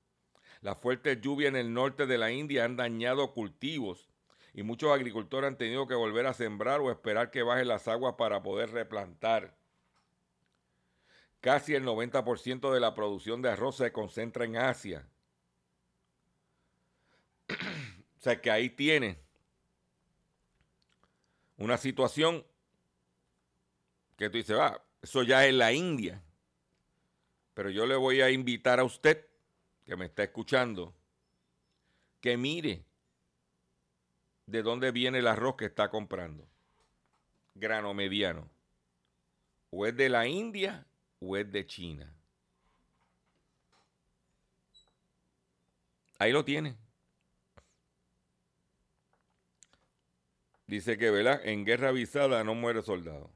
Las 0.62 0.78
fuertes 0.78 1.20
lluvias 1.20 1.50
en 1.50 1.56
el 1.56 1.74
norte 1.74 2.06
de 2.06 2.16
la 2.16 2.32
India 2.32 2.64
han 2.64 2.76
dañado 2.76 3.34
cultivos 3.34 4.08
y 4.54 4.62
muchos 4.62 4.90
agricultores 4.90 5.48
han 5.48 5.58
tenido 5.58 5.86
que 5.86 5.94
volver 5.94 6.26
a 6.26 6.32
sembrar 6.32 6.80
o 6.80 6.90
esperar 6.90 7.30
que 7.30 7.42
bajen 7.42 7.68
las 7.68 7.86
aguas 7.86 8.14
para 8.16 8.42
poder 8.42 8.70
replantar. 8.70 9.54
Casi 11.40 11.74
el 11.74 11.84
90% 11.84 12.72
de 12.72 12.80
la 12.80 12.94
producción 12.94 13.42
de 13.42 13.50
arroz 13.50 13.76
se 13.76 13.92
concentra 13.92 14.46
en 14.46 14.56
Asia. 14.56 15.06
o 17.50 18.20
sea 18.20 18.40
que 18.40 18.50
ahí 18.50 18.70
tiene 18.70 19.23
una 21.56 21.76
situación 21.76 22.44
que 24.16 24.30
tú 24.30 24.36
dices, 24.38 24.56
va, 24.56 24.82
eso 25.02 25.22
ya 25.22 25.46
es 25.46 25.54
la 25.54 25.72
India. 25.72 26.22
Pero 27.54 27.70
yo 27.70 27.86
le 27.86 27.96
voy 27.96 28.20
a 28.20 28.30
invitar 28.30 28.80
a 28.80 28.84
usted 28.84 29.26
que 29.84 29.96
me 29.96 30.06
está 30.06 30.24
escuchando 30.24 30.94
que 32.20 32.36
mire 32.36 32.84
de 34.46 34.62
dónde 34.62 34.90
viene 34.90 35.18
el 35.18 35.26
arroz 35.26 35.56
que 35.56 35.66
está 35.66 35.90
comprando. 35.90 36.46
Grano 37.54 37.94
mediano. 37.94 38.48
O 39.70 39.86
es 39.86 39.96
de 39.96 40.08
la 40.08 40.26
India 40.26 40.86
o 41.20 41.36
es 41.36 41.50
de 41.50 41.66
China. 41.66 42.12
Ahí 46.18 46.32
lo 46.32 46.44
tiene. 46.44 46.76
Dice 50.66 50.98
que, 50.98 51.10
¿verdad? 51.10 51.40
En 51.44 51.64
guerra 51.64 51.88
avisada 51.88 52.42
no 52.44 52.54
muere 52.54 52.82
soldado. 52.82 53.30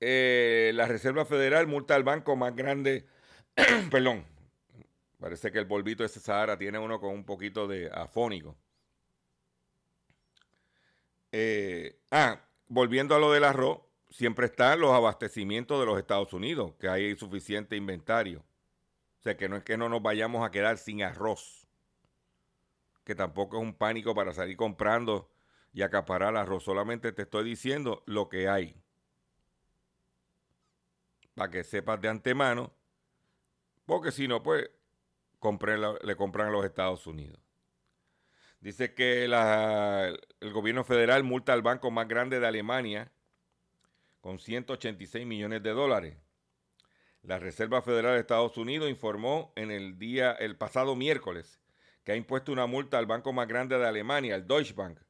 Eh, 0.00 0.72
la 0.74 0.86
Reserva 0.86 1.24
Federal 1.24 1.66
multa 1.66 1.94
al 1.94 2.04
banco 2.04 2.36
más 2.36 2.54
grande, 2.54 3.06
perdón, 3.90 4.24
Parece 5.18 5.50
que 5.50 5.58
el 5.58 5.66
polvito 5.66 6.02
de 6.02 6.08
Sahara 6.08 6.58
tiene 6.58 6.78
uno 6.78 7.00
con 7.00 7.10
un 7.10 7.24
poquito 7.24 7.66
de 7.66 7.90
afónico. 7.90 8.56
Eh, 11.32 11.98
ah, 12.10 12.40
volviendo 12.68 13.14
a 13.14 13.18
lo 13.18 13.32
del 13.32 13.44
arroz, 13.44 13.80
siempre 14.10 14.46
están 14.46 14.80
los 14.80 14.92
abastecimientos 14.92 15.80
de 15.80 15.86
los 15.86 15.98
Estados 15.98 16.32
Unidos, 16.32 16.74
que 16.78 16.88
hay 16.88 17.16
suficiente 17.16 17.76
inventario. 17.76 18.40
O 19.20 19.22
sea, 19.22 19.36
que 19.36 19.48
no 19.48 19.56
es 19.56 19.64
que 19.64 19.76
no 19.76 19.88
nos 19.88 20.02
vayamos 20.02 20.46
a 20.46 20.50
quedar 20.50 20.76
sin 20.78 21.02
arroz. 21.02 21.65
Que 23.06 23.14
tampoco 23.14 23.56
es 23.56 23.62
un 23.62 23.72
pánico 23.72 24.14
para 24.14 24.34
salir 24.34 24.58
comprando 24.58 25.30
y 25.72 25.80
acaparar 25.80 26.36
arroz. 26.36 26.64
Solamente 26.64 27.12
te 27.12 27.22
estoy 27.22 27.44
diciendo 27.44 28.02
lo 28.04 28.28
que 28.28 28.48
hay. 28.48 28.82
Para 31.34 31.50
que 31.50 31.64
sepas 31.64 31.98
de 32.02 32.08
antemano. 32.08 32.74
Porque 33.86 34.12
si 34.12 34.28
no, 34.28 34.42
pues 34.42 34.68
le 36.02 36.16
compran 36.16 36.48
a 36.48 36.50
los 36.50 36.64
Estados 36.64 37.06
Unidos. 37.06 37.38
Dice 38.58 38.94
que 38.94 39.24
el 39.24 40.52
gobierno 40.52 40.82
federal 40.82 41.22
multa 41.22 41.52
al 41.52 41.62
banco 41.62 41.92
más 41.92 42.08
grande 42.08 42.40
de 42.40 42.46
Alemania 42.48 43.12
con 44.20 44.40
186 44.40 45.24
millones 45.24 45.62
de 45.62 45.70
dólares. 45.70 46.16
La 47.22 47.38
Reserva 47.38 47.82
Federal 47.82 48.14
de 48.14 48.20
Estados 48.20 48.56
Unidos 48.56 48.90
informó 48.90 49.52
en 49.54 49.70
el 49.70 49.98
día, 49.98 50.32
el 50.32 50.56
pasado 50.56 50.96
miércoles, 50.96 51.60
que 52.06 52.12
ha 52.12 52.16
impuesto 52.16 52.52
una 52.52 52.66
multa 52.66 52.96
al 52.98 53.06
banco 53.06 53.32
más 53.32 53.48
grande 53.48 53.76
de 53.76 53.84
Alemania, 53.84 54.36
el 54.36 54.46
Deutsche 54.46 54.74
Bank, 54.74 55.00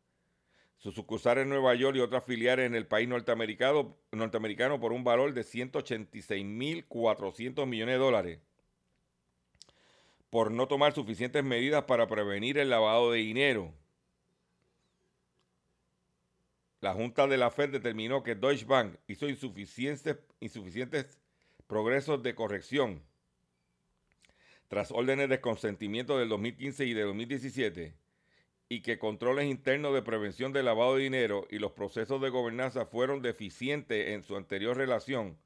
sus 0.78 0.94
sucursales 0.94 1.42
en 1.42 1.50
Nueva 1.50 1.74
York 1.74 1.98
y 1.98 2.00
otras 2.00 2.24
filiales 2.24 2.64
en 2.64 2.74
el 2.74 2.86
país 2.86 3.06
norteamericano, 3.06 3.98
por 4.80 4.94
un 4.94 5.04
valor 5.04 5.34
de 5.34 5.42
186.400 5.42 7.66
millones 7.66 7.96
de 7.96 7.98
dólares 7.98 8.40
por 10.30 10.50
no 10.50 10.68
tomar 10.68 10.94
suficientes 10.94 11.44
medidas 11.44 11.84
para 11.84 12.06
prevenir 12.08 12.56
el 12.56 12.70
lavado 12.70 13.12
de 13.12 13.18
dinero. 13.18 13.74
La 16.80 16.94
Junta 16.94 17.26
de 17.26 17.36
la 17.36 17.50
Fed 17.50 17.68
determinó 17.70 18.22
que 18.22 18.34
Deutsche 18.34 18.64
Bank 18.64 18.96
hizo 19.06 19.28
insuficientes, 19.28 20.16
insuficientes 20.40 21.20
progresos 21.66 22.22
de 22.22 22.34
corrección 22.34 23.02
tras 24.68 24.90
órdenes 24.90 25.28
de 25.28 25.40
consentimiento 25.40 26.18
del 26.18 26.28
2015 26.28 26.84
y 26.86 26.94
de 26.94 27.02
2017 27.02 27.94
y 28.68 28.82
que 28.82 28.98
controles 28.98 29.46
internos 29.46 29.94
de 29.94 30.02
prevención 30.02 30.52
del 30.52 30.64
lavado 30.64 30.96
de 30.96 31.04
dinero 31.04 31.46
y 31.50 31.58
los 31.58 31.72
procesos 31.72 32.20
de 32.20 32.30
gobernanza 32.30 32.86
fueron 32.86 33.22
deficientes 33.22 34.08
en 34.08 34.22
su 34.22 34.36
anterior 34.36 34.76
relación 34.76 35.38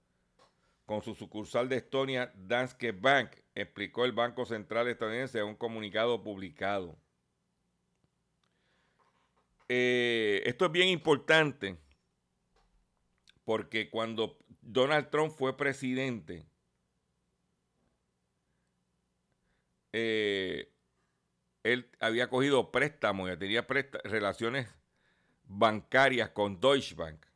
con 0.87 1.03
su 1.03 1.15
sucursal 1.15 1.69
de 1.69 1.77
Estonia, 1.77 2.33
Danske 2.35 2.91
Bank, 2.91 3.31
explicó 3.55 4.05
el 4.05 4.11
Banco 4.11 4.45
Central 4.45 4.89
estadounidense 4.89 5.39
en 5.39 5.45
un 5.45 5.55
comunicado 5.55 6.21
publicado. 6.21 6.99
Eh, 9.69 10.43
esto 10.47 10.67
es 10.67 10.73
bien 10.73 10.89
importante 10.89 11.77
porque 13.45 13.89
cuando 13.89 14.37
Donald 14.63 15.11
Trump 15.11 15.33
fue 15.33 15.57
presidente, 15.57 16.45
eh, 19.93 20.73
él 21.63 21.91
había 22.01 22.29
cogido 22.29 22.71
préstamos, 22.71 23.31
y 23.31 23.37
tenía 23.37 23.67
relaciones 24.05 24.69
bancarias 25.45 26.31
con 26.31 26.61
Deutsche 26.61 26.95
Bank. 26.95 27.27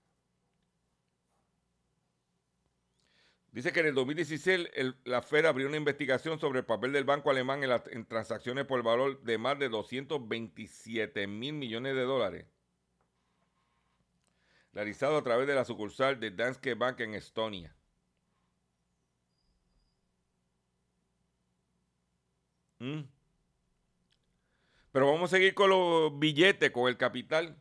Dice 3.54 3.72
que 3.72 3.80
en 3.80 3.86
el 3.86 3.94
2016 3.94 4.68
la 5.04 5.22
Fed 5.22 5.44
abrió 5.44 5.68
una 5.68 5.76
investigación 5.76 6.40
sobre 6.40 6.58
el 6.58 6.64
papel 6.64 6.92
del 6.92 7.04
banco 7.04 7.30
alemán 7.30 7.62
en, 7.62 8.04
transacciones 8.04 8.64
por 8.64 8.82
valor 8.82 9.22
de 9.22 9.38
más 9.38 9.56
de 9.60 9.68
227 9.68 11.28
mil 11.28 11.52
millones 11.52 11.94
de 11.94 12.02
dólares, 12.02 12.46
realizado 14.72 15.16
a 15.16 15.22
través 15.22 15.46
de 15.46 15.54
la 15.54 15.64
sucursal 15.64 16.18
de 16.18 16.32
Danske 16.32 16.74
Bank 16.74 16.98
en 16.98 17.14
Estonia. 17.14 17.76
¿Mm? 22.78 23.02
Pero 24.94 25.10
vamos 25.10 25.32
a 25.32 25.36
seguir 25.36 25.54
con 25.54 25.70
los 25.70 26.16
billetes, 26.20 26.70
con 26.70 26.88
el 26.88 26.96
capital. 26.96 27.56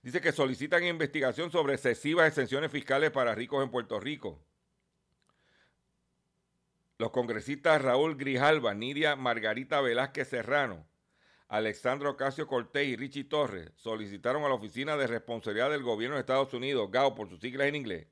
Dice 0.00 0.20
que 0.20 0.30
solicitan 0.30 0.84
investigación 0.84 1.50
sobre 1.50 1.74
excesivas 1.74 2.28
exenciones 2.28 2.70
fiscales 2.70 3.10
para 3.10 3.34
ricos 3.34 3.64
en 3.64 3.70
Puerto 3.72 3.98
Rico. 3.98 4.40
Los 6.98 7.10
congresistas 7.10 7.82
Raúl 7.82 8.16
Grijalva, 8.16 8.74
Nidia 8.74 9.16
Margarita 9.16 9.80
Velázquez 9.80 10.28
Serrano, 10.28 10.86
Alexandro 11.48 12.10
Ocasio 12.10 12.46
Cortés 12.46 12.86
y 12.86 12.94
Richie 12.94 13.24
Torres 13.24 13.72
solicitaron 13.74 14.44
a 14.44 14.48
la 14.48 14.54
Oficina 14.54 14.96
de 14.96 15.08
Responsabilidad 15.08 15.70
del 15.70 15.82
Gobierno 15.82 16.14
de 16.14 16.20
Estados 16.20 16.54
Unidos, 16.54 16.90
GAO 16.92 17.16
por 17.16 17.28
sus 17.28 17.40
siglas 17.40 17.66
en 17.66 17.74
inglés, 17.74 18.06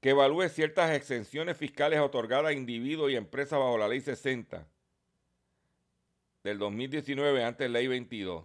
que 0.00 0.10
evalúe 0.10 0.50
ciertas 0.50 0.90
exenciones 0.90 1.56
fiscales 1.56 2.00
otorgadas 2.00 2.50
a 2.50 2.52
individuos 2.52 3.10
y 3.10 3.16
empresas 3.16 3.58
bajo 3.58 3.78
la 3.78 3.88
Ley 3.88 4.02
60 4.02 4.68
del 6.46 6.58
2019 6.58 7.42
ante 7.42 7.68
la 7.68 7.80
Ley 7.80 7.88
22. 7.88 8.44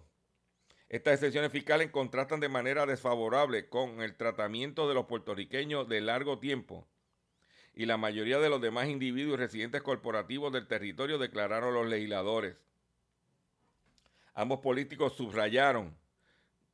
Estas 0.88 1.14
exenciones 1.14 1.52
fiscales 1.52 1.92
contrastan 1.92 2.40
de 2.40 2.48
manera 2.48 2.84
desfavorable 2.84 3.68
con 3.68 4.02
el 4.02 4.16
tratamiento 4.16 4.88
de 4.88 4.94
los 4.94 5.06
puertorriqueños 5.06 5.88
de 5.88 6.00
largo 6.00 6.40
tiempo 6.40 6.88
y 7.74 7.86
la 7.86 7.96
mayoría 7.98 8.40
de 8.40 8.48
los 8.48 8.60
demás 8.60 8.88
individuos 8.88 9.34
y 9.34 9.36
residentes 9.36 9.82
corporativos 9.82 10.52
del 10.52 10.66
territorio, 10.66 11.16
declararon 11.16 11.74
los 11.74 11.86
legisladores. 11.86 12.56
Ambos 14.34 14.58
políticos 14.58 15.12
subrayaron 15.16 15.96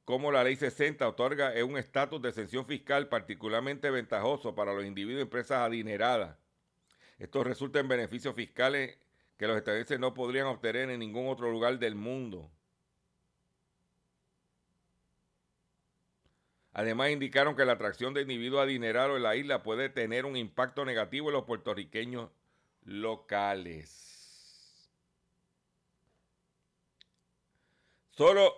cómo 0.06 0.32
la 0.32 0.42
ley 0.42 0.56
60 0.56 1.06
otorga 1.06 1.52
un 1.62 1.76
estatus 1.76 2.22
de 2.22 2.30
exención 2.30 2.64
fiscal 2.64 3.10
particularmente 3.10 3.90
ventajoso 3.90 4.54
para 4.54 4.72
los 4.72 4.86
individuos 4.86 5.20
y 5.20 5.24
empresas 5.24 5.58
adineradas. 5.58 6.38
Esto 7.18 7.44
resulta 7.44 7.80
en 7.80 7.88
beneficios 7.88 8.34
fiscales 8.34 8.96
que 9.38 9.46
los 9.46 9.56
estadounidenses 9.56 10.00
no 10.00 10.14
podrían 10.14 10.48
obtener 10.48 10.90
en 10.90 10.98
ningún 10.98 11.28
otro 11.28 11.50
lugar 11.50 11.78
del 11.78 11.94
mundo. 11.94 12.50
Además, 16.72 17.10
indicaron 17.10 17.56
que 17.56 17.64
la 17.64 17.72
atracción 17.72 18.14
de 18.14 18.22
individuos 18.22 18.62
adinerados 18.62 19.16
en 19.16 19.22
la 19.22 19.36
isla 19.36 19.62
puede 19.62 19.88
tener 19.88 20.26
un 20.26 20.36
impacto 20.36 20.84
negativo 20.84 21.28
en 21.28 21.34
los 21.34 21.44
puertorriqueños 21.44 22.30
locales. 22.84 24.08
Solo 28.10 28.54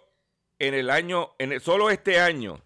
en 0.59 0.75
el 0.75 0.89
año, 0.89 1.35
solo 1.61 1.91
este 1.91 2.19
año, 2.19 2.63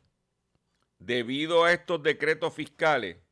debido 0.99 1.65
a 1.65 1.73
estos 1.73 2.03
decretos 2.03 2.55
fiscales, 2.55 3.24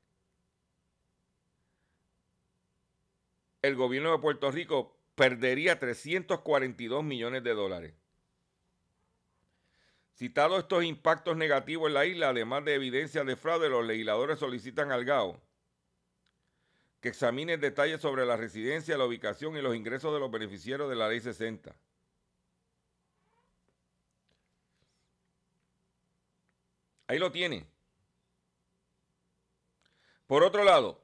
el 3.62 3.76
gobierno 3.76 4.12
de 4.12 4.18
Puerto 4.18 4.50
Rico 4.50 4.94
perdería 5.14 5.78
342 5.78 7.04
millones 7.04 7.42
de 7.42 7.54
dólares. 7.54 7.94
Citados 10.14 10.60
estos 10.60 10.84
impactos 10.84 11.36
negativos 11.36 11.88
en 11.88 11.94
la 11.94 12.04
isla, 12.04 12.28
además 12.28 12.64
de 12.64 12.74
evidencia 12.74 13.24
de 13.24 13.36
fraude, 13.36 13.68
los 13.68 13.86
legisladores 13.86 14.38
solicitan 14.38 14.92
al 14.92 15.04
GAO 15.04 15.40
que 17.02 17.08
examine 17.08 17.58
detalles 17.58 18.00
sobre 18.00 18.24
la 18.24 18.36
residencia, 18.36 18.96
la 18.96 19.04
ubicación 19.04 19.56
y 19.56 19.60
los 19.60 19.74
ingresos 19.74 20.14
de 20.14 20.20
los 20.20 20.30
beneficiarios 20.30 20.88
de 20.88 20.94
la 20.94 21.08
Ley 21.08 21.18
60. 21.18 21.74
Ahí 27.08 27.18
lo 27.18 27.32
tiene. 27.32 27.66
Por 30.28 30.44
otro 30.44 30.62
lado, 30.62 31.02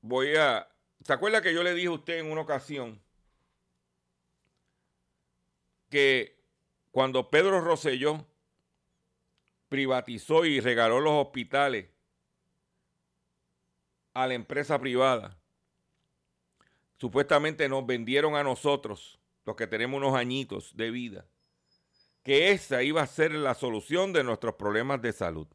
voy 0.00 0.36
a... 0.36 0.66
¿Se 1.04 1.12
acuerda 1.12 1.40
que 1.40 1.54
yo 1.54 1.62
le 1.62 1.74
dije 1.74 1.88
a 1.88 1.92
usted 1.92 2.18
en 2.18 2.30
una 2.30 2.42
ocasión 2.42 3.00
que 5.88 6.38
cuando 6.90 7.30
Pedro 7.30 7.60
Rosselló 7.60 8.26
privatizó 9.68 10.44
y 10.44 10.60
regaló 10.60 11.00
los 11.00 11.14
hospitales 11.14 11.88
a 14.12 14.26
la 14.26 14.34
empresa 14.34 14.78
privada, 14.78 15.38
supuestamente 16.98 17.68
nos 17.68 17.86
vendieron 17.86 18.34
a 18.34 18.42
nosotros, 18.42 19.18
los 19.46 19.56
que 19.56 19.66
tenemos 19.66 19.98
unos 19.98 20.14
añitos 20.14 20.76
de 20.76 20.90
vida, 20.90 21.26
que 22.22 22.50
esa 22.50 22.82
iba 22.82 23.02
a 23.02 23.06
ser 23.06 23.32
la 23.32 23.54
solución 23.54 24.12
de 24.12 24.22
nuestros 24.22 24.54
problemas 24.54 25.00
de 25.00 25.12
salud. 25.12 25.46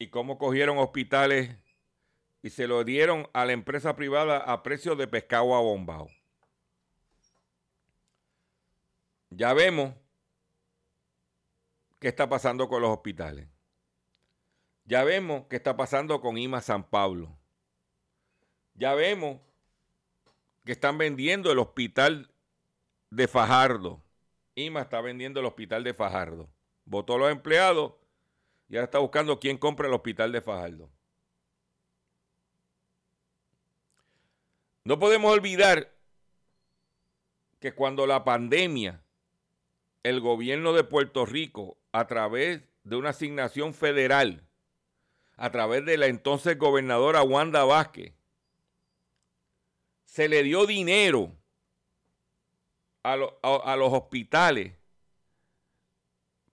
Y 0.00 0.08
cómo 0.08 0.38
cogieron 0.38 0.78
hospitales 0.78 1.54
y 2.42 2.48
se 2.48 2.66
lo 2.66 2.84
dieron 2.84 3.28
a 3.34 3.44
la 3.44 3.52
empresa 3.52 3.96
privada 3.96 4.38
a 4.38 4.62
precio 4.62 4.96
de 4.96 5.06
pescado 5.06 5.54
a 5.54 5.60
bombao. 5.60 6.08
Ya 9.28 9.52
vemos 9.52 9.94
qué 11.98 12.08
está 12.08 12.30
pasando 12.30 12.66
con 12.66 12.80
los 12.80 12.90
hospitales. 12.90 13.46
Ya 14.86 15.04
vemos 15.04 15.44
qué 15.50 15.56
está 15.56 15.76
pasando 15.76 16.22
con 16.22 16.38
IMA 16.38 16.62
San 16.62 16.88
Pablo. 16.88 17.38
Ya 18.72 18.94
vemos 18.94 19.38
que 20.64 20.72
están 20.72 20.96
vendiendo 20.96 21.52
el 21.52 21.58
hospital 21.58 22.32
de 23.10 23.28
Fajardo. 23.28 24.02
IMA 24.54 24.80
está 24.80 25.02
vendiendo 25.02 25.40
el 25.40 25.46
hospital 25.46 25.84
de 25.84 25.92
Fajardo. 25.92 26.48
Votó 26.86 27.18
los 27.18 27.30
empleados 27.30 27.99
y 28.70 28.76
ahora 28.76 28.84
está 28.84 29.00
buscando 29.00 29.40
quién 29.40 29.58
compra 29.58 29.88
el 29.88 29.94
hospital 29.94 30.30
de 30.30 30.40
Fajardo. 30.40 30.88
No 34.84 34.98
podemos 35.00 35.32
olvidar 35.32 35.92
que 37.58 37.74
cuando 37.74 38.06
la 38.06 38.24
pandemia 38.24 39.02
el 40.04 40.20
gobierno 40.20 40.72
de 40.72 40.84
Puerto 40.84 41.26
Rico, 41.26 41.78
a 41.92 42.06
través 42.06 42.62
de 42.84 42.96
una 42.96 43.10
asignación 43.10 43.74
federal, 43.74 44.46
a 45.36 45.50
través 45.50 45.84
de 45.84 45.98
la 45.98 46.06
entonces 46.06 46.56
gobernadora 46.56 47.22
Wanda 47.22 47.64
Vázquez, 47.64 48.14
se 50.04 50.28
le 50.28 50.44
dio 50.44 50.64
dinero 50.64 51.34
a, 53.02 53.14
a 53.14 53.76
los 53.76 53.92
hospitales 53.92 54.79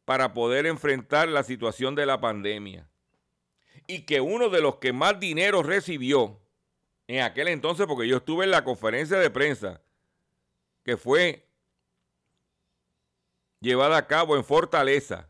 para 0.07 0.33
poder 0.33 0.65
enfrentar 0.67 1.27
la 1.27 1.43
situación 1.43 1.93
de 1.93 2.05
la 2.05 2.21
pandemia. 2.21 2.89
Y 3.87 4.05
que 4.05 4.21
uno 4.21 4.47
de 4.47 4.61
los 4.61 4.77
que 4.77 4.93
más 4.93 5.19
dinero 5.19 5.63
recibió 5.63 6.39
en 7.07 7.23
aquel 7.23 7.49
entonces, 7.49 7.85
porque 7.87 8.07
yo 8.07 8.15
estuve 8.15 8.45
en 8.45 8.51
la 8.51 8.63
conferencia 8.63 9.17
de 9.17 9.29
prensa, 9.29 9.81
que 10.85 10.95
fue 10.95 11.49
llevada 13.59 13.97
a 13.97 14.07
cabo 14.07 14.37
en 14.37 14.45
Fortaleza. 14.45 15.27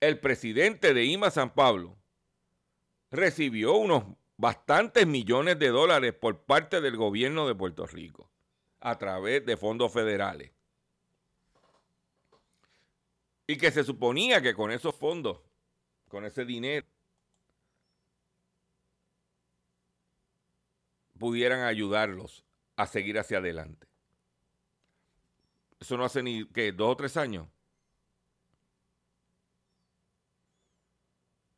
El 0.00 0.20
presidente 0.20 0.92
de 0.92 1.06
IMA 1.06 1.30
San 1.30 1.54
Pablo 1.54 1.96
recibió 3.10 3.76
unos 3.76 4.04
bastantes 4.36 5.06
millones 5.06 5.58
de 5.58 5.68
dólares 5.68 6.12
por 6.12 6.42
parte 6.44 6.82
del 6.82 6.98
gobierno 6.98 7.48
de 7.48 7.54
Puerto 7.54 7.86
Rico 7.86 8.30
a 8.80 8.98
través 8.98 9.46
de 9.46 9.56
fondos 9.56 9.90
federales. 9.90 10.57
Y 13.48 13.56
que 13.56 13.72
se 13.72 13.82
suponía 13.82 14.42
que 14.42 14.54
con 14.54 14.70
esos 14.70 14.94
fondos, 14.94 15.40
con 16.06 16.26
ese 16.26 16.44
dinero, 16.44 16.86
pudieran 21.18 21.62
ayudarlos 21.62 22.44
a 22.76 22.86
seguir 22.86 23.18
hacia 23.18 23.38
adelante. 23.38 23.88
Eso 25.80 25.96
no 25.96 26.04
hace 26.04 26.22
ni, 26.22 26.46
¿qué? 26.48 26.72
¿Dos 26.72 26.92
o 26.92 26.96
tres 26.96 27.16
años? 27.16 27.48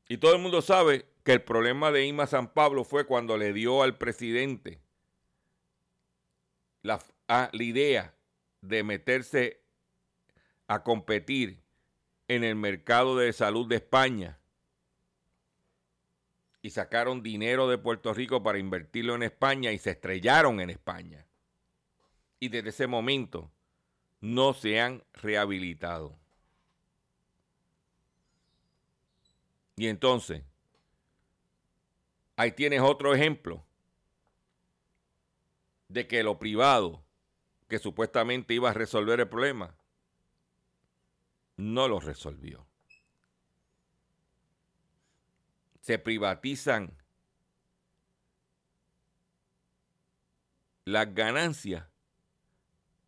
Y 0.09 0.19
todo 0.19 0.35
el 0.37 0.41
mundo 0.41 0.63
sabe 0.63 1.07
que 1.25 1.33
el 1.33 1.43
problema 1.43 1.91
de 1.91 2.07
Ima 2.07 2.29
San 2.29 2.53
Pablo 2.53 2.85
fue 2.85 3.05
cuando 3.05 3.37
le 3.37 3.53
dio 3.53 3.83
al 3.83 3.99
presidente 3.99 4.81
la, 6.83 7.01
la 7.27 7.63
idea 7.65 8.15
de 8.61 8.85
meterse 8.85 9.61
a 10.69 10.85
competir 10.85 11.61
en 12.31 12.45
el 12.45 12.55
mercado 12.55 13.17
de 13.17 13.33
salud 13.33 13.67
de 13.67 13.75
España 13.75 14.39
y 16.63 16.71
sacaron 16.71 17.25
dinero 17.25 17.69
de 17.69 17.77
Puerto 17.77 18.15
Rico 18.15 18.41
para 18.41 18.61
invertirlo 18.61 19.17
en 19.17 19.25
España 19.25 19.73
y 19.73 19.79
se 19.79 19.91
estrellaron 19.91 20.61
en 20.61 20.71
España. 20.71 21.27
Y 22.39 22.49
desde 22.49 22.69
ese 22.69 22.87
momento 22.87 23.51
no 24.21 24.55
se 24.55 24.81
han 24.81 25.03
rehabilitado. 25.13 26.17
Y 29.75 29.89
entonces, 29.89 30.45
ahí 32.37 32.53
tienes 32.53 32.81
otro 32.81 33.13
ejemplo 33.13 33.65
de 35.89 36.07
que 36.07 36.23
lo 36.23 36.39
privado, 36.39 37.03
que 37.67 37.81
supuestamente 37.81 38.55
iba 38.55 38.71
a 38.71 38.75
resolver 38.75 39.19
el 39.19 39.29
problema, 39.29 39.75
no 41.61 41.89
lo 41.89 42.01
resolvió. 42.01 42.67
Se 45.81 45.99
privatizan 45.99 46.97
las 50.85 51.15
ganancias 51.15 51.91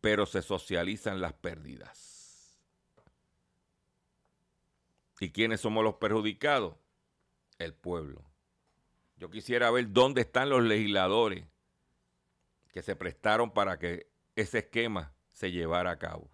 pero 0.03 0.25
se 0.25 0.41
socializan 0.41 1.21
las 1.21 1.31
pérdidas. 1.31 2.61
¿Y 5.21 5.31
quiénes 5.31 5.61
somos 5.61 5.81
los 5.81 5.95
perjudicados? 5.95 6.75
El 7.57 7.73
pueblo. 7.73 8.21
Yo 9.15 9.29
quisiera 9.29 9.71
ver 9.71 9.93
dónde 9.93 10.19
están 10.19 10.49
los 10.49 10.61
legisladores 10.61 11.47
que 12.73 12.81
se 12.81 12.97
prestaron 12.97 13.51
para 13.51 13.79
que 13.79 14.11
ese 14.35 14.57
esquema 14.57 15.13
se 15.31 15.53
llevara 15.53 15.91
a 15.91 15.99
cabo. 15.99 16.29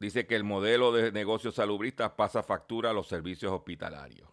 Dice 0.00 0.26
que 0.26 0.34
el 0.34 0.44
modelo 0.44 0.92
de 0.92 1.12
negocios 1.12 1.56
salubristas 1.56 2.12
pasa 2.12 2.42
factura 2.42 2.90
a 2.90 2.92
los 2.94 3.06
servicios 3.06 3.52
hospitalarios. 3.52 4.30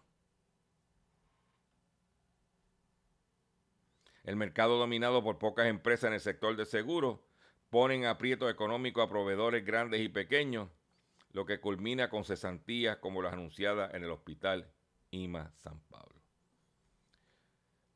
El 4.24 4.36
mercado 4.36 4.78
dominado 4.78 5.22
por 5.22 5.38
pocas 5.38 5.66
empresas 5.66 6.08
en 6.08 6.14
el 6.14 6.20
sector 6.20 6.56
de 6.56 6.64
seguros 6.64 7.20
ponen 7.68 8.06
aprieto 8.06 8.48
económico 8.48 9.02
a 9.02 9.10
proveedores 9.10 9.62
grandes 9.64 10.00
y 10.00 10.08
pequeños, 10.08 10.70
lo 11.32 11.44
que 11.44 11.60
culmina 11.60 12.08
con 12.08 12.24
cesantías 12.24 12.96
como 12.96 13.20
las 13.20 13.34
anunciadas 13.34 13.92
en 13.92 14.04
el 14.04 14.10
hospital 14.10 14.70
IMA 15.10 15.52
San 15.56 15.78
Pablo. 15.90 16.18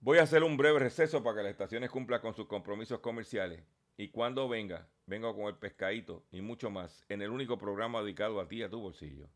Voy 0.01 0.19
a 0.19 0.25
hacer 0.25 0.43
un 0.43 0.59
breve 0.59 0.79
receso 0.79 1.23
para 1.23 1.37
que 1.37 1.43
las 1.45 1.53
estaciones 1.53 1.91
cumplan 1.91 2.21
con 2.21 2.35
sus 2.35 2.47
compromisos 2.47 3.01
comerciales 3.01 3.63
y 3.97 4.09
cuando 4.09 4.49
venga, 4.49 4.89
vengo 5.07 5.35
con 5.35 5.47
el 5.47 5.57
pescadito 5.57 6.25
y 6.31 6.41
mucho 6.41 6.71
más 6.71 7.05
en 7.09 7.23
el 7.23 7.31
único 7.31 7.59
programa 7.59 8.03
dedicado 8.03 8.41
a 8.41 8.49
ti 8.49 8.57
y 8.57 8.63
a 8.63 8.71
tu 8.71 8.81
bolsillo. 8.81 9.29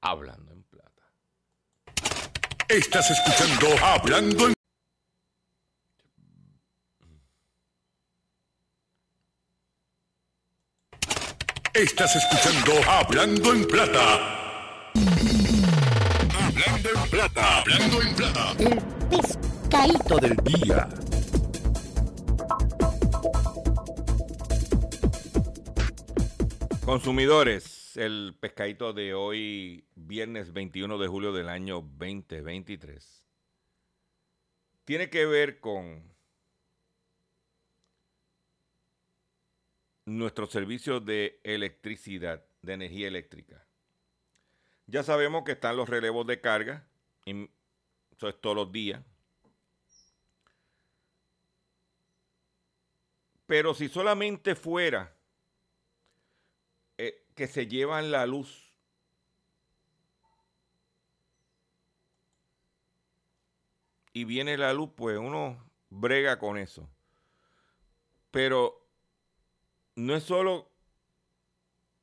Hablando 0.00 0.52
en 0.52 0.62
plata. 0.64 1.12
Estás 2.68 3.10
escuchando 3.10 3.66
Hablando 3.84 4.46
en 4.48 4.54
Estás 11.74 12.16
escuchando 12.16 12.72
Hablando 12.90 13.54
en 13.54 13.64
Plata. 13.66 14.90
Hablando 16.34 16.88
en 16.90 17.10
Plata. 17.10 17.58
Hablando 17.58 18.02
en 18.02 18.14
Plata. 18.16 18.54
El 18.58 18.82
pescadito 19.08 20.16
del 20.18 20.36
día. 20.42 20.88
Consumidores, 26.88 27.98
el 27.98 28.34
pescadito 28.40 28.94
de 28.94 29.12
hoy, 29.12 29.84
viernes 29.94 30.54
21 30.54 30.96
de 30.96 31.06
julio 31.06 31.34
del 31.34 31.50
año 31.50 31.82
2023, 31.82 33.26
tiene 34.86 35.10
que 35.10 35.26
ver 35.26 35.60
con 35.60 36.02
nuestro 40.06 40.46
servicio 40.46 40.98
de 40.98 41.38
electricidad, 41.44 42.42
de 42.62 42.72
energía 42.72 43.08
eléctrica. 43.08 43.66
Ya 44.86 45.02
sabemos 45.02 45.44
que 45.44 45.52
están 45.52 45.76
los 45.76 45.90
relevos 45.90 46.26
de 46.26 46.40
carga, 46.40 46.88
eso 47.26 48.28
es 48.30 48.40
todos 48.40 48.56
los 48.56 48.72
días. 48.72 49.04
Pero 53.46 53.74
si 53.74 53.90
solamente 53.90 54.54
fuera 54.54 55.17
que 57.38 57.46
se 57.46 57.68
llevan 57.68 58.10
la 58.10 58.26
luz 58.26 58.74
y 64.12 64.24
viene 64.24 64.58
la 64.58 64.72
luz, 64.72 64.90
pues 64.96 65.16
uno 65.18 65.70
brega 65.88 66.40
con 66.40 66.58
eso. 66.58 66.90
Pero 68.32 68.84
no 69.94 70.16
es 70.16 70.24
solo 70.24 70.68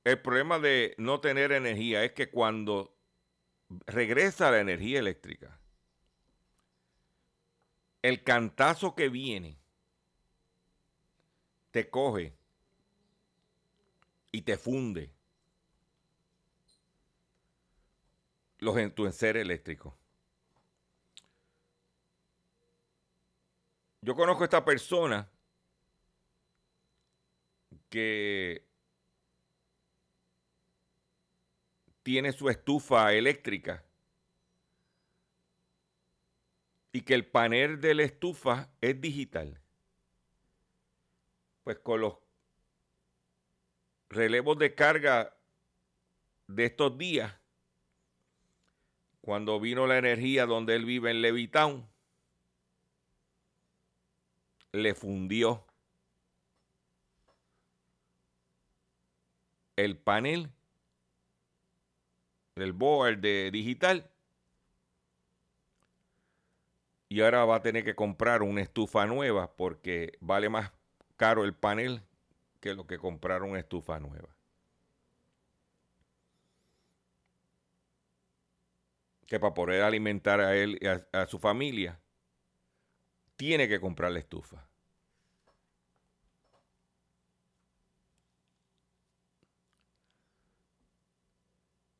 el 0.05 0.21
problema 0.21 0.57
de 0.57 0.95
no 0.99 1.19
tener 1.19 1.51
energía, 1.51 2.05
es 2.05 2.13
que 2.13 2.31
cuando 2.31 2.95
regresa 3.87 4.51
la 4.51 4.61
energía 4.61 4.99
eléctrica, 4.99 5.59
el 8.01 8.23
cantazo 8.23 8.95
que 8.95 9.09
viene 9.09 9.59
te 11.71 11.89
coge 11.89 12.37
y 14.31 14.43
te 14.43 14.55
funde 14.55 15.14
los 18.65 18.77
en 18.77 18.91
tu 18.91 19.05
eléctrico. 19.37 19.95
Yo 24.01 24.15
conozco 24.15 24.41
a 24.41 24.45
esta 24.45 24.65
persona 24.65 25.29
que 27.89 28.65
tiene 32.03 32.31
su 32.31 32.49
estufa 32.49 33.13
eléctrica 33.13 33.83
y 36.91 37.01
que 37.01 37.13
el 37.13 37.25
panel 37.25 37.79
de 37.79 37.95
la 37.95 38.03
estufa 38.03 38.69
es 38.81 38.99
digital. 38.99 39.61
Pues 41.63 41.79
con 41.79 42.01
los 42.01 42.17
relevos 44.09 44.57
de 44.57 44.73
carga 44.73 45.35
de 46.47 46.65
estos 46.65 46.97
días, 46.97 47.33
cuando 49.25 49.59
vino 49.59 49.87
la 49.87 49.97
energía 49.97 50.45
donde 50.45 50.75
él 50.75 50.85
vive 50.85 51.09
en 51.09 51.23
Levitown, 51.23 51.83
le 54.71 54.93
fundió 54.93 55.65
el 59.77 59.97
panel 59.97 60.51
el 62.53 62.71
board 62.71 63.17
de 63.17 63.49
digital 63.51 64.11
y 67.09 67.21
ahora 67.21 67.45
va 67.45 67.55
a 67.55 67.61
tener 67.63 67.83
que 67.83 67.95
comprar 67.95 68.43
una 68.43 68.61
estufa 68.61 69.07
nueva 69.07 69.55
porque 69.55 70.19
vale 70.21 70.49
más 70.49 70.71
caro 71.17 71.45
el 71.45 71.55
panel 71.55 72.03
que 72.59 72.75
lo 72.75 72.85
que 72.85 72.99
comprar 72.99 73.41
una 73.41 73.57
estufa 73.57 73.99
nueva. 73.99 74.34
Que 79.25 79.39
para 79.39 79.53
poder 79.53 79.83
alimentar 79.83 80.39
a 80.39 80.55
él 80.55 80.77
y 80.81 80.87
a, 80.87 81.07
a 81.11 81.25
su 81.25 81.39
familia, 81.39 81.99
tiene 83.35 83.67
que 83.67 83.79
comprar 83.79 84.11
la 84.11 84.19
estufa. 84.19 84.67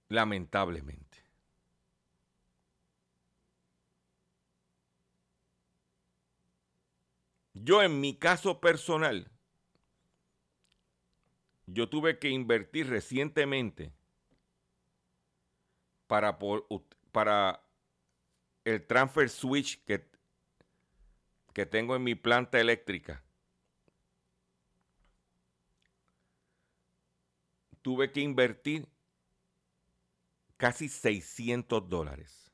Lamentablemente. 0.08 1.06
Yo 7.54 7.82
en 7.82 8.00
mi 8.00 8.16
caso 8.16 8.60
personal, 8.60 9.32
yo 11.66 11.90
tuve 11.90 12.20
que 12.20 12.30
invertir 12.30 12.90
recientemente 12.90 13.92
para, 16.06 16.38
para 17.16 17.66
el 18.66 18.86
transfer 18.86 19.30
switch 19.30 19.82
que, 19.86 20.06
que 21.54 21.66
tengo 21.66 21.96
en 21.96 22.04
mi 22.04 22.14
planta 22.14 22.60
eléctrica. 22.60 23.24
Tuve 27.82 28.12
que 28.12 28.20
invertir 28.20 28.90
casi 30.58 30.90
600 30.90 31.88
dólares. 31.88 32.52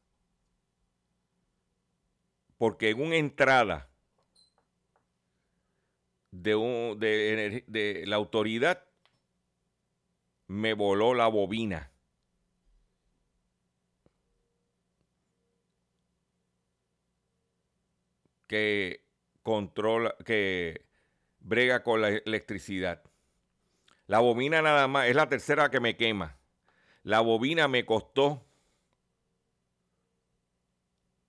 Porque 2.60 2.92
en 2.92 3.02
una 3.02 3.16
entrada 3.16 3.90
de, 6.30 6.54
de, 7.00 7.64
de 7.66 8.06
la 8.06 8.18
autoridad 8.18 8.88
me 10.46 10.76
voló 10.76 11.16
la 11.16 11.26
bobina. 11.30 11.91
Que 18.52 19.06
controla, 19.44 20.14
que 20.26 20.86
brega 21.40 21.84
con 21.84 22.02
la 22.02 22.10
electricidad. 22.10 23.02
La 24.08 24.20
bobina 24.20 24.62
nada 24.62 24.90
más, 24.90 25.08
es 25.08 25.16
la 25.16 25.30
tercera 25.30 25.72
que 25.72 25.80
me 25.80 25.96
quema. 25.96 26.38
La 27.04 27.22
bobina 27.22 27.70
me 27.70 27.86
costó 27.86 28.46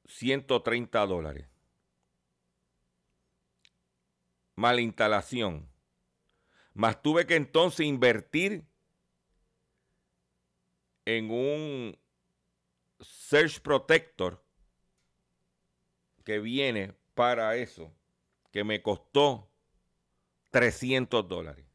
130 0.06 1.06
dólares. 1.06 1.46
La 4.56 4.80
instalación. 4.80 5.68
Más 6.74 7.02
tuve 7.02 7.24
que 7.24 7.36
entonces 7.36 7.86
invertir 7.86 8.64
en 11.04 11.30
un 11.30 11.96
Search 12.98 13.60
Protector 13.60 14.44
que 16.24 16.40
viene 16.40 17.00
para 17.14 17.56
eso, 17.56 17.92
que 18.50 18.64
me 18.64 18.82
costó 18.82 19.50
300 20.50 21.28
dólares 21.28 21.72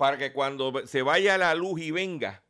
para 0.00 0.16
que 0.16 0.32
cuando 0.32 0.86
se 0.86 1.02
vaya 1.02 1.36
la 1.36 1.54
luz 1.54 1.78
y 1.78 1.90
venga, 1.90 2.42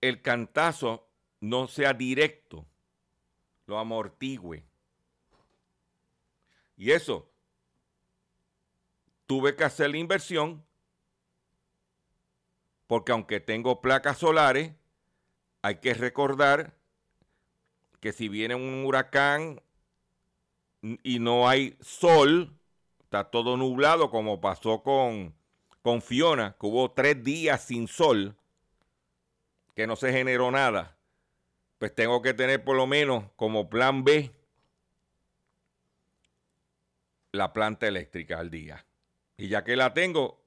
el 0.00 0.22
cantazo 0.22 1.10
no 1.40 1.66
sea 1.66 1.94
directo, 1.94 2.64
lo 3.66 3.80
amortigüe. 3.80 4.64
Y 6.76 6.92
eso, 6.92 7.28
tuve 9.26 9.56
que 9.56 9.64
hacer 9.64 9.90
la 9.90 9.98
inversión, 9.98 10.64
porque 12.90 13.12
aunque 13.12 13.38
tengo 13.38 13.80
placas 13.80 14.18
solares, 14.18 14.72
hay 15.62 15.76
que 15.76 15.94
recordar 15.94 16.74
que 18.00 18.12
si 18.12 18.28
viene 18.28 18.56
un 18.56 18.84
huracán 18.84 19.62
y 20.82 21.20
no 21.20 21.48
hay 21.48 21.76
sol, 21.80 22.52
está 23.04 23.30
todo 23.30 23.56
nublado, 23.56 24.10
como 24.10 24.40
pasó 24.40 24.82
con, 24.82 25.36
con 25.82 26.02
Fiona, 26.02 26.56
que 26.58 26.66
hubo 26.66 26.90
tres 26.90 27.22
días 27.22 27.62
sin 27.62 27.86
sol, 27.86 28.34
que 29.76 29.86
no 29.86 29.94
se 29.94 30.10
generó 30.10 30.50
nada, 30.50 30.96
pues 31.78 31.94
tengo 31.94 32.22
que 32.22 32.34
tener 32.34 32.64
por 32.64 32.74
lo 32.74 32.88
menos 32.88 33.22
como 33.36 33.70
plan 33.70 34.02
B 34.02 34.32
la 37.30 37.52
planta 37.52 37.86
eléctrica 37.86 38.40
al 38.40 38.50
día. 38.50 38.84
Y 39.36 39.46
ya 39.46 39.62
que 39.62 39.76
la 39.76 39.94
tengo, 39.94 40.39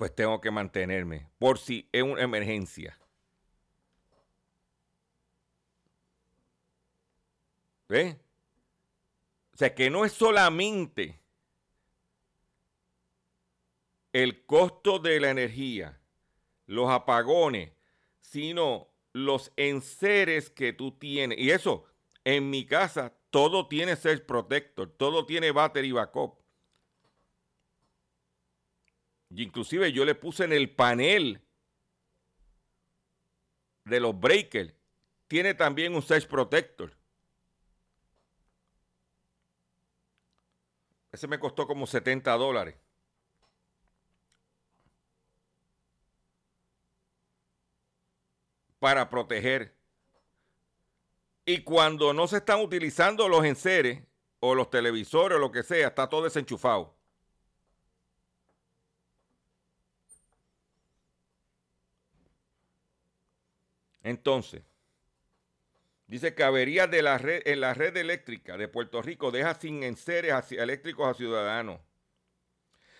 pues 0.00 0.14
tengo 0.14 0.40
que 0.40 0.50
mantenerme 0.50 1.28
por 1.38 1.58
si 1.58 1.86
es 1.92 2.02
una 2.02 2.22
emergencia. 2.22 2.98
¿Ve? 7.86 8.18
O 9.52 9.58
sea, 9.58 9.74
que 9.74 9.90
no 9.90 10.06
es 10.06 10.12
solamente 10.12 11.20
el 14.14 14.46
costo 14.46 15.00
de 15.00 15.20
la 15.20 15.28
energía, 15.28 16.00
los 16.64 16.88
apagones, 16.88 17.70
sino 18.22 18.88
los 19.12 19.52
enseres 19.56 20.48
que 20.48 20.72
tú 20.72 20.92
tienes. 20.92 21.38
Y 21.38 21.50
eso, 21.50 21.84
en 22.24 22.48
mi 22.48 22.64
casa, 22.64 23.14
todo 23.28 23.68
tiene 23.68 23.96
Surge 23.96 24.24
Protector, 24.24 24.88
todo 24.96 25.26
tiene 25.26 25.50
battery 25.50 25.92
backup. 25.92 26.39
Y 29.30 29.44
inclusive 29.44 29.92
yo 29.92 30.04
le 30.04 30.14
puse 30.14 30.44
en 30.44 30.52
el 30.52 30.74
panel 30.74 31.40
de 33.84 34.00
los 34.00 34.18
breakers, 34.18 34.74
tiene 35.28 35.54
también 35.54 35.94
un 35.94 36.02
Surge 36.02 36.26
Protector. 36.26 36.92
Ese 41.12 41.26
me 41.26 41.38
costó 41.38 41.66
como 41.66 41.86
70 41.86 42.32
dólares. 42.36 42.76
Para 48.78 49.10
proteger. 49.10 49.76
Y 51.44 51.62
cuando 51.62 52.12
no 52.12 52.26
se 52.28 52.38
están 52.38 52.60
utilizando 52.60 53.28
los 53.28 53.44
enseres 53.44 54.02
o 54.38 54.54
los 54.54 54.70
televisores 54.70 55.36
o 55.36 55.40
lo 55.40 55.52
que 55.52 55.62
sea, 55.62 55.88
está 55.88 56.08
todo 56.08 56.22
desenchufado. 56.24 56.99
Entonces, 64.02 64.62
dice 66.06 66.34
que 66.34 66.42
averías 66.42 66.90
de 66.90 67.02
la 67.02 67.18
red, 67.18 67.42
en 67.46 67.60
la 67.60 67.74
red 67.74 67.96
eléctrica 67.96 68.56
de 68.56 68.68
Puerto 68.68 69.02
Rico 69.02 69.30
deja 69.30 69.54
sin 69.54 69.82
enseres 69.82 70.52
eléctricos 70.52 71.08
a 71.08 71.14
ciudadanos. 71.14 71.80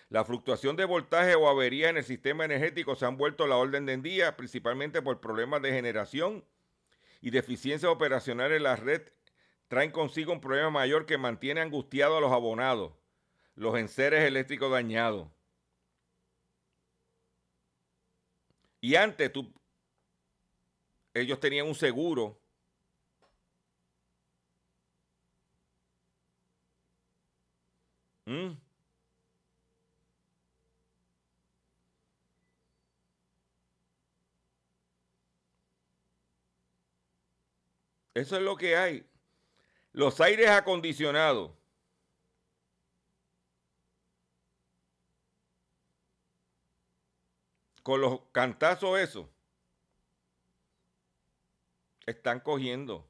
La 0.09 0.25
fluctuación 0.25 0.75
de 0.75 0.83
voltaje 0.83 1.35
o 1.35 1.47
avería 1.47 1.89
en 1.89 1.95
el 1.95 2.03
sistema 2.03 2.43
energético 2.43 2.95
se 2.95 3.05
han 3.05 3.15
vuelto 3.15 3.47
la 3.47 3.55
orden 3.55 3.85
del 3.85 4.01
día, 4.01 4.35
principalmente 4.35 5.01
por 5.01 5.21
problemas 5.21 5.61
de 5.61 5.71
generación 5.71 6.43
y 7.21 7.29
deficiencias 7.29 7.89
operacionales 7.89 8.57
en 8.57 8.63
la 8.63 8.75
red. 8.75 9.03
Traen 9.69 9.91
consigo 9.91 10.33
un 10.33 10.41
problema 10.41 10.69
mayor 10.69 11.05
que 11.05 11.17
mantiene 11.17 11.61
angustiados 11.61 12.17
a 12.17 12.19
los 12.19 12.33
abonados, 12.33 12.91
los 13.55 13.77
enseres 13.77 14.25
eléctricos 14.25 14.69
dañados. 14.69 15.29
Y 18.81 18.95
antes 18.95 19.31
tú 19.31 19.53
ellos 21.13 21.39
tenían 21.39 21.67
un 21.67 21.75
seguro. 21.75 22.39
¿Mm? 28.25 28.51
Eso 38.13 38.35
es 38.37 38.41
lo 38.41 38.55
que 38.57 38.75
hay. 38.77 39.05
Los 39.93 40.21
aires 40.21 40.49
acondicionados. 40.49 41.51
Con 47.83 47.99
los 48.01 48.21
cantazos 48.31 48.99
esos 48.99 49.27
están 52.05 52.39
cogiendo. 52.39 53.09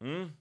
¿Mm? 0.00 0.32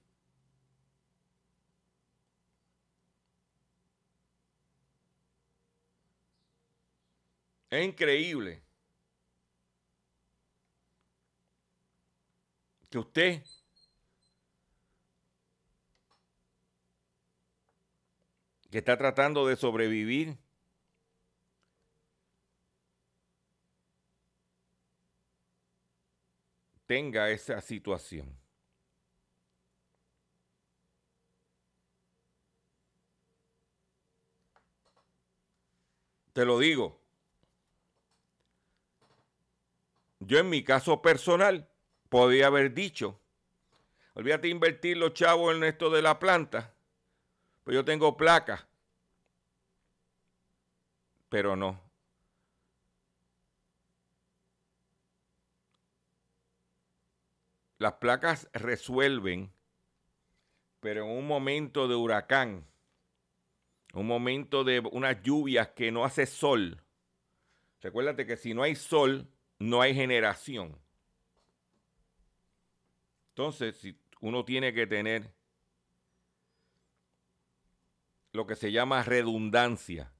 Es 7.69 7.85
increíble 7.85 8.61
que 12.89 12.97
usted 12.99 13.43
está 18.79 18.97
tratando 18.97 19.47
de 19.47 19.55
sobrevivir. 19.55 20.37
tenga 26.87 27.29
esa 27.29 27.61
situación. 27.61 28.35
Te 36.33 36.45
lo 36.45 36.57
digo. 36.59 37.01
Yo 40.19 40.39
en 40.39 40.49
mi 40.49 40.63
caso 40.63 41.01
personal 41.01 41.69
podía 42.09 42.47
haber 42.47 42.73
dicho, 42.73 43.19
olvídate 44.13 44.47
invertir 44.47 44.97
los 44.97 45.13
chavos 45.13 45.55
en 45.55 45.63
esto 45.63 45.89
de 45.89 46.01
la 46.01 46.19
planta 46.19 46.76
pues 47.67 47.75
yo 47.75 47.83
tengo 47.83 48.15
placas. 48.15 48.65
Pero 51.27 51.57
no. 51.57 51.81
Las 57.77 57.95
placas 57.95 58.49
resuelven, 58.53 59.51
pero 60.79 61.03
en 61.03 61.17
un 61.17 61.27
momento 61.27 61.89
de 61.89 61.95
huracán, 61.95 62.65
un 63.93 64.07
momento 64.07 64.63
de 64.63 64.79
unas 64.79 65.21
lluvias 65.21 65.67
que 65.71 65.91
no 65.91 66.05
hace 66.05 66.25
sol. 66.25 66.81
Recuérdate 67.81 68.25
que 68.25 68.37
si 68.37 68.53
no 68.53 68.63
hay 68.63 68.75
sol, 68.75 69.29
no 69.59 69.81
hay 69.81 69.93
generación. 69.93 70.79
Entonces, 73.31 73.75
si 73.75 73.99
uno 74.21 74.45
tiene 74.45 74.73
que 74.73 74.87
tener 74.87 75.35
lo 78.37 78.45
que 78.45 78.55
se 78.55 78.71
llama 78.71 79.03
redundancia. 79.03 80.13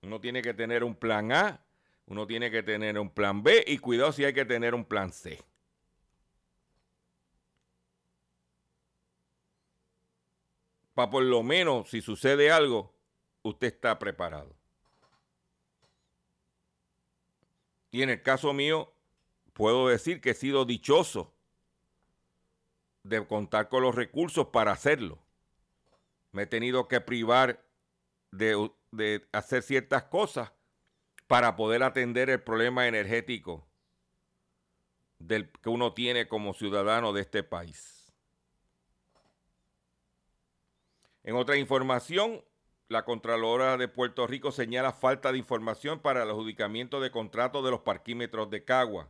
Uno 0.00 0.20
tiene 0.20 0.42
que 0.42 0.54
tener 0.54 0.84
un 0.84 0.94
plan 0.94 1.32
A, 1.32 1.60
uno 2.06 2.24
tiene 2.26 2.50
que 2.50 2.62
tener 2.62 2.98
un 2.98 3.10
plan 3.10 3.42
B 3.42 3.64
y 3.66 3.78
cuidado 3.78 4.12
si 4.12 4.24
hay 4.24 4.32
que 4.32 4.44
tener 4.44 4.74
un 4.74 4.84
plan 4.84 5.12
C. 5.12 5.42
Para 10.94 11.10
por 11.10 11.24
lo 11.24 11.42
menos, 11.42 11.90
si 11.90 12.00
sucede 12.00 12.52
algo, 12.52 12.94
usted 13.42 13.66
está 13.66 13.98
preparado. 13.98 14.54
Y 17.90 18.02
en 18.02 18.10
el 18.10 18.22
caso 18.22 18.52
mío, 18.52 18.92
puedo 19.52 19.88
decir 19.88 20.20
que 20.20 20.30
he 20.30 20.34
sido 20.34 20.64
dichoso 20.64 21.34
de 23.02 23.26
contar 23.26 23.68
con 23.68 23.82
los 23.82 23.96
recursos 23.96 24.46
para 24.48 24.70
hacerlo. 24.70 25.23
Me 26.34 26.42
he 26.42 26.46
tenido 26.46 26.88
que 26.88 27.00
privar 27.00 27.64
de, 28.32 29.24
hacer 29.30 29.62
ciertas 29.62 30.02
cosas 30.02 30.50
para 31.28 31.54
poder 31.54 31.84
atender 31.84 32.28
el 32.28 32.42
problema 32.42 32.88
energético 32.88 33.64
del, 35.20 35.48
que 35.48 35.68
uno 35.68 35.94
tiene 35.94 36.26
como 36.26 36.52
ciudadano 36.52 37.12
de 37.12 37.20
este 37.20 37.44
país. 37.44 38.12
En 41.22 41.36
otra 41.36 41.56
información, 41.56 42.44
la 42.88 43.04
Contralora 43.04 43.76
de 43.76 43.86
Puerto 43.86 44.26
Rico 44.26 44.50
señala 44.50 44.92
falta 44.92 45.30
de 45.30 45.38
información 45.38 46.00
para 46.00 46.24
el 46.24 46.30
adjudicamiento 46.30 47.00
de 47.00 47.12
contratos 47.12 47.64
de 47.64 47.70
los 47.70 47.82
parquímetros 47.82 48.50
de 48.50 48.64
Cagua. 48.64 49.08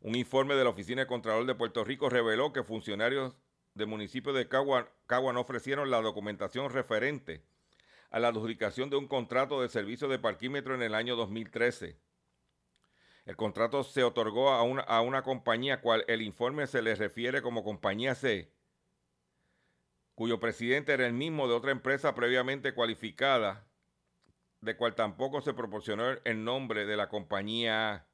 Un 0.00 0.16
informe 0.16 0.56
de 0.56 0.64
la 0.64 0.70
Oficina 0.70 1.02
de 1.02 1.06
Contralor 1.06 1.46
de 1.46 1.54
Puerto 1.54 1.84
Rico 1.84 2.10
reveló 2.10 2.52
que 2.52 2.64
funcionarios 2.64 3.32
del 3.76 3.86
municipio 3.86 4.32
de 4.32 4.48
Cagua, 4.48 4.88
no 5.32 5.40
ofrecieron 5.40 5.90
la 5.90 6.00
documentación 6.00 6.70
referente 6.70 7.42
a 8.10 8.18
la 8.18 8.28
adjudicación 8.28 8.88
de 8.88 8.96
un 8.96 9.06
contrato 9.06 9.60
de 9.60 9.68
servicio 9.68 10.08
de 10.08 10.18
parquímetro 10.18 10.74
en 10.74 10.82
el 10.82 10.94
año 10.94 11.14
2013. 11.14 11.98
El 13.26 13.36
contrato 13.36 13.84
se 13.84 14.02
otorgó 14.02 14.50
a 14.50 14.62
una, 14.62 14.80
a 14.82 15.02
una 15.02 15.22
compañía 15.22 15.82
cual 15.82 16.04
el 16.08 16.22
informe 16.22 16.66
se 16.66 16.80
le 16.80 16.94
refiere 16.94 17.42
como 17.42 17.64
compañía 17.64 18.14
C, 18.14 18.50
cuyo 20.14 20.40
presidente 20.40 20.94
era 20.94 21.06
el 21.06 21.12
mismo 21.12 21.46
de 21.46 21.54
otra 21.54 21.72
empresa 21.72 22.14
previamente 22.14 22.72
cualificada, 22.72 23.68
de 24.62 24.74
cual 24.78 24.94
tampoco 24.94 25.42
se 25.42 25.52
proporcionó 25.52 26.12
el 26.24 26.44
nombre 26.44 26.86
de 26.86 26.96
la 26.96 27.10
compañía 27.10 27.92
A. 27.92 28.06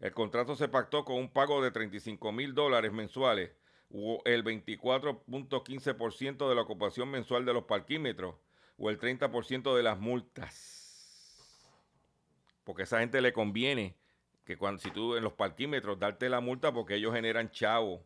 El 0.00 0.12
contrato 0.12 0.54
se 0.54 0.68
pactó 0.68 1.06
con 1.06 1.16
un 1.16 1.32
pago 1.32 1.62
de 1.62 1.70
35 1.70 2.30
mil 2.30 2.54
dólares 2.54 2.92
mensuales 2.92 3.57
o 3.90 4.20
el 4.24 4.44
24.15% 4.44 6.48
de 6.48 6.54
la 6.54 6.62
ocupación 6.62 7.10
mensual 7.10 7.44
de 7.44 7.54
los 7.54 7.64
parquímetros 7.64 8.36
o 8.76 8.90
el 8.90 8.98
30% 8.98 9.74
de 9.74 9.82
las 9.82 9.98
multas. 9.98 10.84
Porque 12.64 12.82
a 12.82 12.84
esa 12.84 13.00
gente 13.00 13.20
le 13.20 13.32
conviene 13.32 13.96
que 14.44 14.56
cuando 14.56 14.80
si 14.80 14.90
tú 14.90 15.16
en 15.16 15.24
los 15.24 15.32
parquímetros 15.32 15.98
darte 15.98 16.28
la 16.28 16.40
multa 16.40 16.72
porque 16.72 16.96
ellos 16.96 17.14
generan 17.14 17.50
chavo 17.50 18.04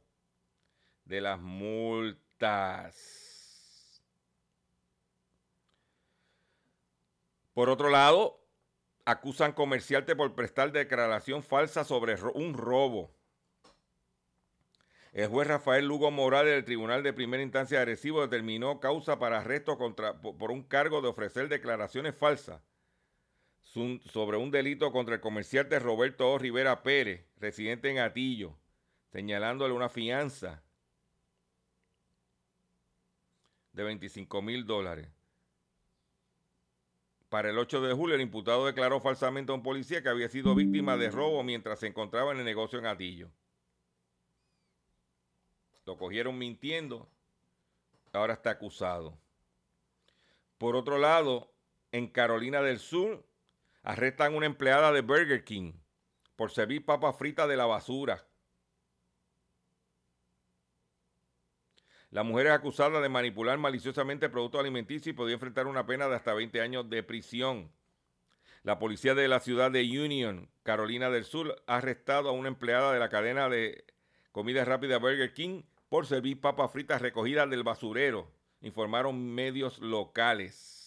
de 1.05 1.20
las 1.20 1.41
multas. 1.41 3.20
Por 7.55 7.68
otro 7.68 7.91
lado, 7.91 8.41
acusan 9.05 9.53
comerciante 9.53 10.16
por 10.16 10.35
prestar 10.35 10.72
declaración 10.72 11.43
falsa 11.43 11.85
sobre 11.85 12.14
un 12.35 12.55
robo. 12.55 13.14
El 15.12 15.28
juez 15.28 15.46
Rafael 15.46 15.84
Lugo 15.84 16.10
Morales 16.10 16.54
del 16.54 16.64
Tribunal 16.64 17.02
de 17.02 17.12
Primera 17.12 17.42
Instancia 17.42 17.84
de 17.84 17.96
determinó 17.96 18.80
causa 18.80 19.18
para 19.18 19.40
arresto 19.40 19.76
contra, 19.76 20.20
por 20.22 20.50
un 20.50 20.62
cargo 20.62 21.02
de 21.02 21.08
ofrecer 21.08 21.48
declaraciones 21.48 22.14
falsas 22.14 22.62
sobre 24.10 24.38
un 24.38 24.50
delito 24.50 24.90
contra 24.90 25.14
el 25.14 25.20
comerciante 25.20 25.78
Roberto 25.78 26.30
o. 26.30 26.38
Rivera 26.38 26.82
Pérez, 26.82 27.26
residente 27.36 27.90
en 27.90 27.98
Atillo, 27.98 28.56
señalándole 29.10 29.74
una 29.74 29.90
fianza 29.90 30.62
de 33.72 33.82
25 33.82 34.40
mil 34.42 34.66
dólares. 34.66 35.08
Para 37.28 37.50
el 37.50 37.58
8 37.58 37.80
de 37.82 37.94
julio, 37.94 38.14
el 38.14 38.20
imputado 38.20 38.66
declaró 38.66 39.00
falsamente 39.00 39.52
a 39.52 39.54
un 39.54 39.62
policía 39.62 40.02
que 40.02 40.10
había 40.10 40.28
sido 40.28 40.54
víctima 40.54 40.96
de 40.98 41.10
robo 41.10 41.42
mientras 41.42 41.80
se 41.80 41.86
encontraba 41.86 42.32
en 42.32 42.38
el 42.38 42.44
negocio 42.44 42.78
en 42.78 42.86
Atillo. 42.86 43.30
Lo 45.85 45.97
cogieron 45.99 46.39
mintiendo, 46.39 47.09
ahora 48.12 48.35
está 48.35 48.51
acusado. 48.51 49.18
Por 50.59 50.76
otro 50.76 50.99
lado, 50.99 51.53
en 51.91 52.09
Carolina 52.09 52.62
del 52.62 52.78
Sur, 52.78 53.24
arrestan 53.83 54.33
a 54.33 54.37
una 54.37 54.47
empleada 54.47 54.93
de 54.93 55.01
Burger 55.01 55.45
King 55.45 55.72
por 56.37 56.51
servir 56.51 56.85
papas 56.85 57.16
fritas 57.16 57.49
de 57.49 57.57
la 57.57 57.66
basura. 57.66 58.24
La 62.11 62.22
mujer 62.22 62.47
es 62.47 62.53
acusada 62.53 63.01
de 63.01 63.09
manipular 63.09 63.59
maliciosamente 63.59 64.28
productos 64.28 64.61
alimenticios 64.61 65.09
y 65.09 65.16
podía 65.16 65.35
enfrentar 65.35 65.66
una 65.66 65.87
pena 65.87 66.09
de 66.09 66.14
hasta 66.14 66.35
20 66.35 66.61
años 66.61 66.91
de 66.91 67.03
prisión. 67.03 67.72
La 68.62 68.78
policía 68.78 69.14
de 69.14 69.28
la 69.28 69.41
ciudad 69.41 69.70
de 69.70 69.83
Union, 69.83 70.49
Carolina 70.62 71.11
del 71.11 71.24
Sur, 71.24 71.62
ha 71.66 71.76
arrestado 71.78 72.28
a 72.28 72.33
una 72.33 72.49
empleada 72.49 72.93
de 72.93 73.01
la 73.01 73.09
cadena 73.09 73.49
de 73.49 73.85
comida 74.30 74.64
rápida 74.64 74.99
Burger 74.99 75.33
King 75.33 75.62
por 75.93 76.07
servir 76.07 76.40
papas 76.40 76.72
fritas 76.72 77.03
recogidas 77.03 77.51
del 77.51 77.64
basurero, 77.64 78.26
informaron 78.62 79.34
medios 79.34 79.78
locales. 79.78 80.80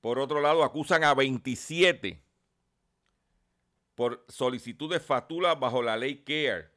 Por 0.00 0.18
otro 0.18 0.40
lado, 0.40 0.64
acusan 0.64 1.04
a 1.04 1.12
27 1.12 2.18
por 3.94 4.24
solicitud 4.26 4.90
de 4.90 5.00
fatula 5.00 5.54
bajo 5.56 5.82
la 5.82 5.98
ley 5.98 6.24
CARE. 6.24 6.70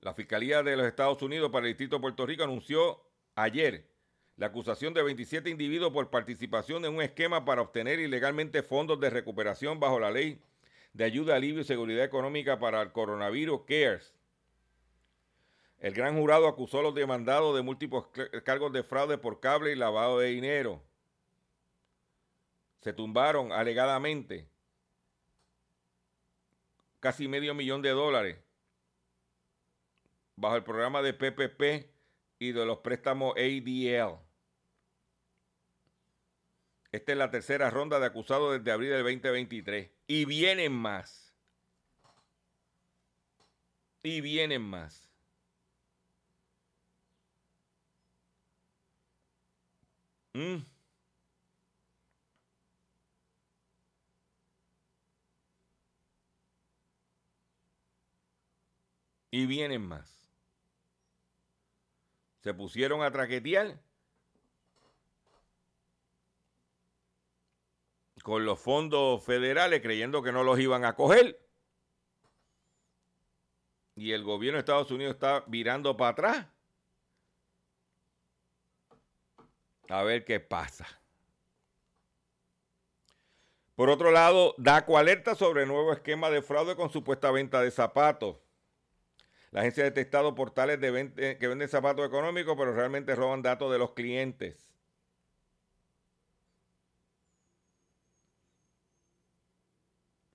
La 0.00 0.14
Fiscalía 0.14 0.62
de 0.62 0.74
los 0.74 0.86
Estados 0.86 1.20
Unidos 1.20 1.50
para 1.50 1.66
el 1.66 1.72
Distrito 1.72 1.96
de 1.96 2.00
Puerto 2.00 2.24
Rico 2.24 2.44
anunció 2.44 2.98
ayer 3.34 3.93
la 4.36 4.46
acusación 4.46 4.94
de 4.94 5.02
27 5.02 5.50
individuos 5.50 5.92
por 5.92 6.10
participación 6.10 6.84
en 6.84 6.94
un 6.94 7.02
esquema 7.02 7.44
para 7.44 7.62
obtener 7.62 8.00
ilegalmente 8.00 8.62
fondos 8.62 8.98
de 9.00 9.10
recuperación 9.10 9.78
bajo 9.78 10.00
la 10.00 10.10
ley 10.10 10.40
de 10.92 11.04
ayuda, 11.04 11.36
alivio 11.36 11.60
y 11.60 11.64
seguridad 11.64 12.04
económica 12.04 12.58
para 12.58 12.82
el 12.82 12.92
coronavirus 12.92 13.62
CARES. 13.66 14.14
El 15.78 15.92
gran 15.92 16.16
jurado 16.18 16.48
acusó 16.48 16.80
a 16.80 16.82
los 16.82 16.94
demandados 16.94 17.54
de 17.54 17.62
múltiples 17.62 18.04
cargos 18.44 18.72
de 18.72 18.82
fraude 18.82 19.18
por 19.18 19.40
cable 19.40 19.72
y 19.72 19.76
lavado 19.76 20.18
de 20.18 20.28
dinero 20.28 20.82
se 22.84 22.92
tumbaron 22.92 23.50
alegadamente 23.50 24.46
casi 27.00 27.26
medio 27.26 27.54
millón 27.54 27.80
de 27.80 27.88
dólares 27.88 28.36
bajo 30.36 30.56
el 30.56 30.64
programa 30.64 31.00
de 31.00 31.14
PPP 31.14 31.93
y 32.38 32.52
de 32.52 32.66
los 32.66 32.78
préstamos 32.78 33.34
ADL. 33.36 34.18
Esta 36.92 37.12
es 37.12 37.18
la 37.18 37.30
tercera 37.30 37.70
ronda 37.70 37.98
de 37.98 38.06
acusados 38.06 38.56
desde 38.56 38.70
abril 38.70 38.90
del 38.90 39.02
2023. 39.02 39.90
Y 40.06 40.24
vienen 40.26 40.72
más. 40.72 41.34
Y 44.04 44.20
vienen 44.20 44.62
más. 44.62 45.10
Mm. 50.34 50.64
Y 59.32 59.46
vienen 59.46 59.82
más. 59.82 60.13
Se 62.44 62.52
pusieron 62.52 63.02
a 63.02 63.10
traquetear 63.10 63.80
con 68.22 68.44
los 68.44 68.60
fondos 68.60 69.24
federales 69.24 69.80
creyendo 69.80 70.22
que 70.22 70.30
no 70.30 70.44
los 70.44 70.60
iban 70.60 70.84
a 70.84 70.94
coger. 70.94 71.40
Y 73.96 74.12
el 74.12 74.24
gobierno 74.24 74.56
de 74.56 74.60
Estados 74.60 74.90
Unidos 74.90 75.14
está 75.14 75.42
virando 75.46 75.96
para 75.96 76.10
atrás. 76.10 76.46
A 79.88 80.02
ver 80.02 80.26
qué 80.26 80.38
pasa. 80.38 80.86
Por 83.74 83.88
otro 83.88 84.10
lado, 84.10 84.54
DACO 84.58 84.98
alerta 84.98 85.34
sobre 85.34 85.64
nuevo 85.64 85.94
esquema 85.94 86.28
de 86.28 86.42
fraude 86.42 86.76
con 86.76 86.90
supuesta 86.90 87.30
venta 87.30 87.62
de 87.62 87.70
zapatos. 87.70 88.43
La 89.54 89.60
agencia 89.60 89.84
ha 89.84 89.86
detectado 89.86 90.34
portales 90.34 90.80
de 90.80 91.36
que 91.38 91.46
venden 91.46 91.68
zapatos 91.68 92.04
económicos, 92.04 92.56
pero 92.58 92.74
realmente 92.74 93.14
roban 93.14 93.40
datos 93.40 93.70
de 93.70 93.78
los 93.78 93.92
clientes. 93.92 94.68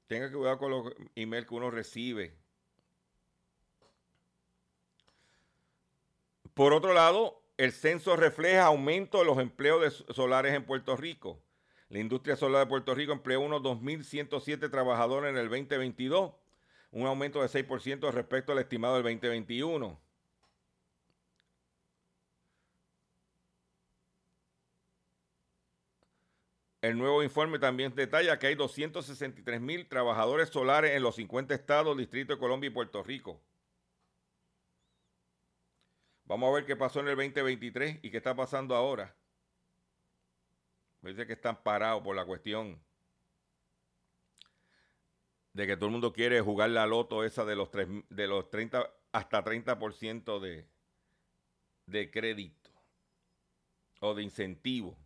Tenga 0.07 0.31
cuidado 0.31 0.57
con 0.57 0.71
los 0.71 0.93
emails 1.15 1.45
que 1.45 1.53
uno 1.53 1.69
recibe. 1.69 2.33
Por 6.53 6.71
otro 6.71 6.93
lado, 6.93 7.43
el 7.57 7.73
censo 7.73 8.15
refleja 8.15 8.67
aumento 8.67 9.17
de 9.17 9.25
los 9.25 9.37
empleos 9.39 10.05
solares 10.11 10.53
en 10.53 10.65
Puerto 10.65 10.95
Rico. 10.95 11.43
La 11.89 11.99
industria 11.99 12.37
solar 12.37 12.61
de 12.61 12.69
Puerto 12.69 12.95
Rico 12.95 13.11
empleó 13.11 13.41
unos 13.41 13.63
2.107 13.63 14.71
trabajadores 14.71 15.31
en 15.31 15.37
el 15.37 15.49
2022 15.49 16.31
un 16.91 17.05
aumento 17.05 17.41
de 17.41 17.47
6% 17.47 18.11
respecto 18.11 18.51
al 18.51 18.59
estimado 18.59 18.95
del 18.95 19.03
2021. 19.03 19.99
El 26.81 26.97
nuevo 26.97 27.21
informe 27.21 27.59
también 27.59 27.93
detalla 27.93 28.39
que 28.39 28.47
hay 28.47 28.55
263 28.55 29.59
mil 29.59 29.87
trabajadores 29.87 30.49
solares 30.49 30.91
en 30.91 31.03
los 31.03 31.15
50 31.15 31.53
estados, 31.53 31.97
Distrito 31.97 32.33
de 32.33 32.39
Colombia 32.39 32.69
y 32.69 32.71
Puerto 32.71 33.03
Rico. 33.03 33.41
Vamos 36.23 36.49
a 36.49 36.53
ver 36.53 36.65
qué 36.65 36.77
pasó 36.77 37.01
en 37.01 37.09
el 37.09 37.15
2023 37.17 37.99
y 38.01 38.11
qué 38.11 38.17
está 38.17 38.33
pasando 38.33 38.75
ahora. 38.75 39.13
Dice 41.01 41.27
que 41.27 41.33
están 41.33 41.61
parados 41.63 42.01
por 42.01 42.15
la 42.15 42.23
cuestión 42.25 42.79
de 45.53 45.67
que 45.67 45.75
todo 45.75 45.87
el 45.87 45.91
mundo 45.93 46.13
quiere 46.13 46.41
jugar 46.41 46.69
la 46.69 46.85
loto 46.85 47.23
esa 47.23 47.45
de 47.45 47.55
los, 47.55 47.69
de 47.71 48.27
los 48.27 48.49
30 48.49 48.89
hasta 49.11 49.43
30% 49.43 50.39
de, 50.39 50.67
de 51.87 52.11
crédito. 52.11 52.69
o 54.01 54.13
de 54.13 54.23
incentivo. 54.23 54.97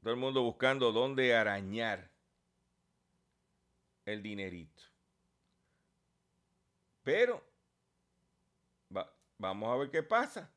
Todo 0.00 0.12
el 0.12 0.20
mundo 0.20 0.42
buscando 0.42 0.92
dónde 0.92 1.34
arañar 1.34 2.10
el 4.06 4.22
dinerito. 4.22 4.82
Pero 7.02 7.42
vamos 9.38 9.68
a 9.70 9.76
ver 9.76 9.90
qué 9.90 10.02
pasa. 10.02 10.52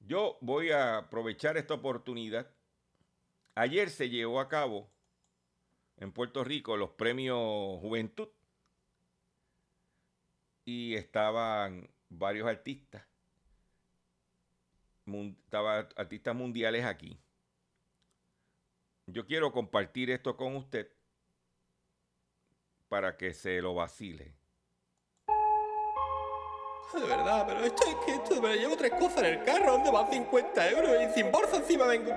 Yo 0.00 0.36
voy 0.40 0.70
a 0.70 0.98
aprovechar 0.98 1.56
esta 1.56 1.74
oportunidad. 1.74 2.51
Ayer 3.54 3.90
se 3.90 4.08
llevó 4.08 4.40
a 4.40 4.48
cabo 4.48 4.90
en 5.98 6.10
Puerto 6.12 6.42
Rico 6.42 6.76
los 6.76 6.90
premios 6.90 7.38
Juventud 7.80 8.28
y 10.64 10.94
estaban 10.94 11.90
varios 12.08 12.48
artistas, 12.48 13.04
estaban 15.06 15.88
artistas 15.96 16.34
mundiales 16.34 16.84
aquí. 16.84 17.18
Yo 19.06 19.26
quiero 19.26 19.52
compartir 19.52 20.10
esto 20.10 20.36
con 20.36 20.56
usted 20.56 20.90
para 22.88 23.16
que 23.16 23.34
se 23.34 23.60
lo 23.60 23.74
vacile. 23.74 24.34
De 26.94 27.00
verdad, 27.00 27.46
pero 27.46 27.60
esto 27.60 27.84
es 27.88 27.96
que 28.04 28.12
esto, 28.12 28.42
me 28.42 28.54
llevo 28.54 28.76
tres 28.76 28.92
cosas 28.92 29.18
en 29.18 29.24
el 29.24 29.44
carro, 29.44 29.72
¿dónde 29.72 29.90
van 29.90 30.10
50 30.10 30.70
euros? 30.70 30.90
Y 31.02 31.14
sin 31.14 31.32
bolsa 31.32 31.56
encima 31.56 31.86
vengo. 31.86 32.12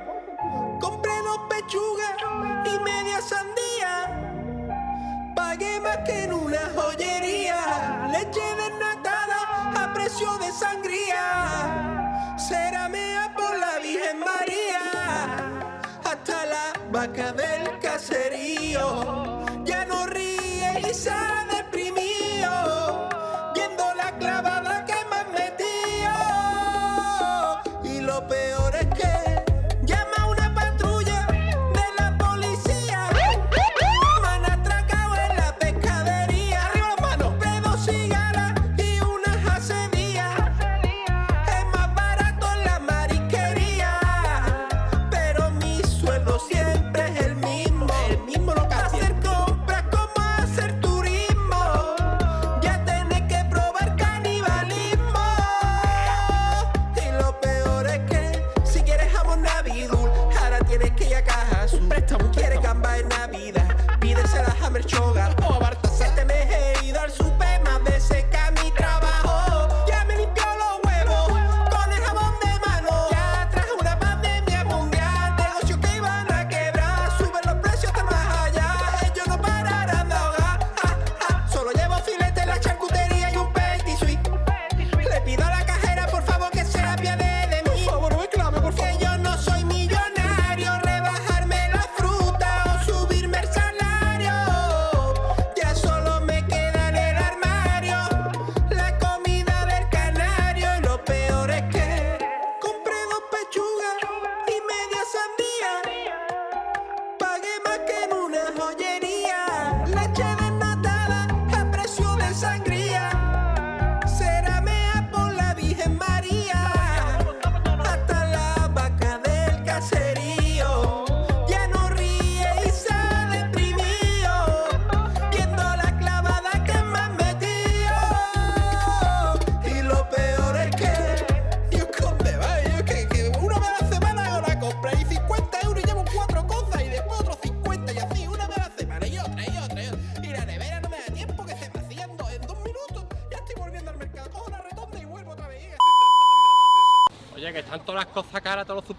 Sandía. 3.30 3.94
Pagué 5.36 5.80
más 5.80 5.98
que 6.06 6.24
en 6.24 6.34
una 6.34 6.64
joyería. 6.76 8.08
Leche 8.12 8.48
desnatada 8.62 9.40
a 9.82 9.94
precio 9.94 10.38
de 10.38 10.52
sangría. 10.52 11.26
Ceramea 12.38 13.34
por 13.36 13.58
la 13.58 13.80
Virgen 13.80 14.20
María. 14.20 14.84
Hasta 16.04 16.46
la 16.46 16.74
vaca 16.92 17.32
del 17.34 17.45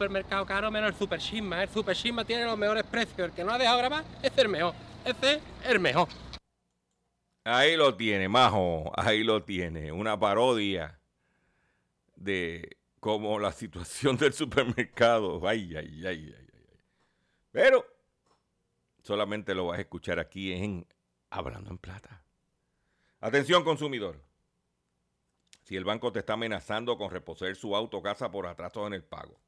supermercados 0.06 0.46
caros 0.46 0.70
menos 0.70 0.90
el 0.90 0.96
Super 0.96 1.18
Shisma. 1.18 1.64
El 1.64 1.68
Super 1.68 1.96
Shisma 1.96 2.24
tiene 2.24 2.44
los 2.44 2.56
mejores 2.56 2.84
precios. 2.84 3.18
El 3.18 3.32
que 3.32 3.42
no 3.42 3.52
ha 3.52 3.58
dejado 3.58 3.78
grabar 3.78 4.04
es 4.22 4.38
el 4.38 4.48
mejor. 4.48 4.72
Ese 5.04 5.34
es 5.34 5.40
el 5.64 5.80
mejor. 5.80 6.08
Ahí 7.42 7.76
lo 7.76 7.96
tiene, 7.96 8.28
majo. 8.28 8.92
Ahí 8.94 9.24
lo 9.24 9.42
tiene. 9.42 9.90
Una 9.90 10.18
parodia 10.18 11.00
de 12.14 12.76
cómo 13.00 13.38
la 13.40 13.50
situación 13.50 14.16
del 14.16 14.32
supermercado. 14.32 15.40
Ay, 15.46 15.74
ay, 15.76 16.06
ay, 16.06 16.34
ay, 16.38 16.48
ay. 16.52 16.78
Pero 17.50 17.84
solamente 19.02 19.56
lo 19.56 19.66
vas 19.66 19.78
a 19.78 19.82
escuchar 19.82 20.20
aquí 20.20 20.52
en 20.52 20.86
Hablando 21.30 21.70
en 21.70 21.78
Plata. 21.78 22.22
Atención, 23.18 23.64
consumidor. 23.64 24.22
Si 25.64 25.74
el 25.74 25.84
banco 25.84 26.12
te 26.12 26.20
está 26.20 26.34
amenazando 26.34 26.96
con 26.96 27.10
reposer 27.10 27.56
su 27.56 27.74
auto 27.74 28.00
casa 28.00 28.30
por 28.30 28.46
atrasos 28.46 28.86
en 28.86 28.92
el 28.92 29.02
pago, 29.02 29.40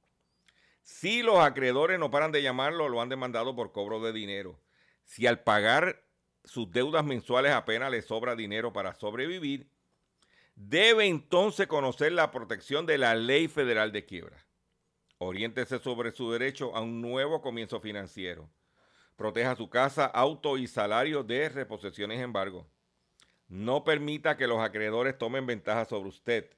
si 0.88 1.22
los 1.22 1.38
acreedores 1.38 1.98
no 1.98 2.10
paran 2.10 2.32
de 2.32 2.40
llamarlo, 2.40 2.88
lo 2.88 3.02
han 3.02 3.10
demandado 3.10 3.54
por 3.54 3.72
cobro 3.72 4.00
de 4.00 4.10
dinero. 4.10 4.58
Si 5.04 5.26
al 5.26 5.42
pagar 5.42 6.02
sus 6.44 6.70
deudas 6.70 7.04
mensuales 7.04 7.52
apenas 7.52 7.90
le 7.90 8.00
sobra 8.00 8.34
dinero 8.34 8.72
para 8.72 8.94
sobrevivir, 8.94 9.70
debe 10.54 11.04
entonces 11.04 11.66
conocer 11.66 12.12
la 12.12 12.30
protección 12.30 12.86
de 12.86 12.96
la 12.96 13.14
ley 13.14 13.48
federal 13.48 13.92
de 13.92 14.06
quiebra. 14.06 14.46
Oriéntese 15.18 15.78
sobre 15.78 16.10
su 16.10 16.32
derecho 16.32 16.74
a 16.74 16.80
un 16.80 17.02
nuevo 17.02 17.42
comienzo 17.42 17.80
financiero. 17.80 18.50
Proteja 19.14 19.56
su 19.56 19.68
casa, 19.68 20.06
auto 20.06 20.56
y 20.56 20.66
salario 20.66 21.22
de 21.22 21.50
reposiciones 21.50 22.18
embargo. 22.18 22.66
No 23.46 23.84
permita 23.84 24.38
que 24.38 24.46
los 24.46 24.58
acreedores 24.58 25.18
tomen 25.18 25.44
ventaja 25.44 25.84
sobre 25.84 26.08
usted. 26.08 26.57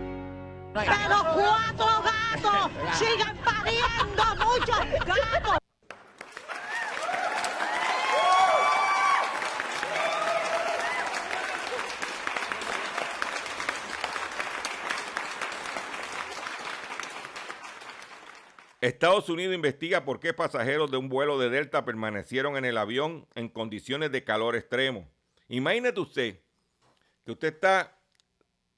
¡Pero 0.73 1.17
cuatro 1.33 1.85
gatos! 2.01 2.71
¡Sigan 2.97 3.37
pariendo 3.43 4.23
muchos 4.37 5.05
gatos! 5.05 5.57
Estados 18.79 19.29
Unidos 19.29 19.53
investiga 19.53 20.05
por 20.05 20.19
qué 20.19 20.33
pasajeros 20.33 20.89
de 20.89 20.97
un 20.97 21.07
vuelo 21.07 21.37
de 21.37 21.49
Delta 21.49 21.85
permanecieron 21.85 22.57
en 22.57 22.65
el 22.65 22.77
avión 22.77 23.27
en 23.35 23.49
condiciones 23.49 24.11
de 24.11 24.23
calor 24.23 24.55
extremo. 24.55 25.07
Imagínate 25.49 25.99
usted 25.99 26.39
que 27.25 27.31
usted 27.31 27.53
está, 27.53 27.99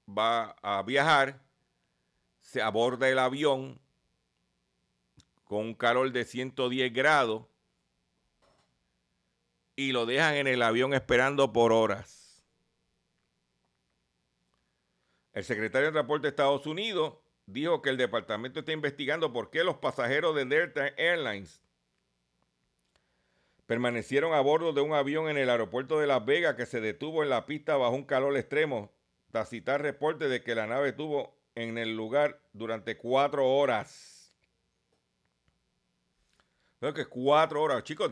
va 0.09 0.55
a 0.61 0.81
viajar, 0.81 1.42
se 2.53 2.61
aborda 2.61 3.09
el 3.09 3.17
avión 3.17 3.79
con 5.43 5.61
un 5.61 5.73
calor 5.73 6.11
de 6.11 6.23
110 6.23 6.93
grados 6.93 7.47
y 9.75 9.91
lo 9.91 10.05
dejan 10.05 10.35
en 10.35 10.45
el 10.45 10.61
avión 10.61 10.93
esperando 10.93 11.51
por 11.51 11.71
horas. 11.71 12.43
El 15.33 15.43
secretario 15.43 15.87
de 15.87 15.93
Transporte 15.93 16.27
de 16.27 16.29
Estados 16.29 16.67
Unidos 16.67 17.15
dijo 17.47 17.81
que 17.81 17.89
el 17.89 17.97
departamento 17.97 18.59
está 18.59 18.71
investigando 18.71 19.33
por 19.33 19.49
qué 19.49 19.63
los 19.63 19.77
pasajeros 19.77 20.35
de 20.35 20.45
Delta 20.45 20.89
Airlines 20.95 21.59
permanecieron 23.65 24.31
a 24.35 24.41
bordo 24.41 24.73
de 24.73 24.81
un 24.81 24.93
avión 24.93 25.27
en 25.27 25.37
el 25.37 25.49
aeropuerto 25.49 25.99
de 25.99 26.05
Las 26.05 26.23
Vegas 26.23 26.53
que 26.53 26.67
se 26.67 26.81
detuvo 26.81 27.23
en 27.23 27.31
la 27.31 27.47
pista 27.47 27.77
bajo 27.77 27.95
un 27.95 28.05
calor 28.05 28.37
extremo, 28.37 28.93
tras 29.31 29.49
citar 29.49 29.81
de 29.81 30.43
que 30.43 30.53
la 30.53 30.67
nave 30.67 30.89
estuvo 30.89 31.42
en 31.55 31.77
el 31.77 31.95
lugar 31.95 32.39
durante 32.53 32.97
cuatro 32.97 33.47
horas. 33.47 34.33
Creo 36.79 36.93
que 36.93 37.05
cuatro 37.05 37.61
horas, 37.61 37.83
chicos, 37.83 38.09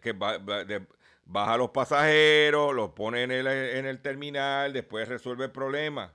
que 0.00 0.12
baja 0.12 1.54
a 1.54 1.58
los 1.58 1.70
pasajeros, 1.70 2.74
los 2.74 2.90
pone 2.90 3.22
en 3.22 3.30
el, 3.30 3.46
en 3.46 3.86
el 3.86 4.00
terminal, 4.00 4.72
después 4.72 5.08
resuelve 5.08 5.44
el 5.44 5.50
problema. 5.50 6.14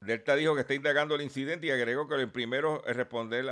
Delta 0.00 0.36
dijo 0.36 0.54
que 0.54 0.60
está 0.60 0.74
indagando 0.74 1.14
el 1.14 1.22
incidente 1.22 1.66
y 1.66 1.70
agregó 1.70 2.06
que 2.06 2.14
el 2.14 2.30
primero 2.30 2.84
es 2.86 2.96
responder 2.96 3.44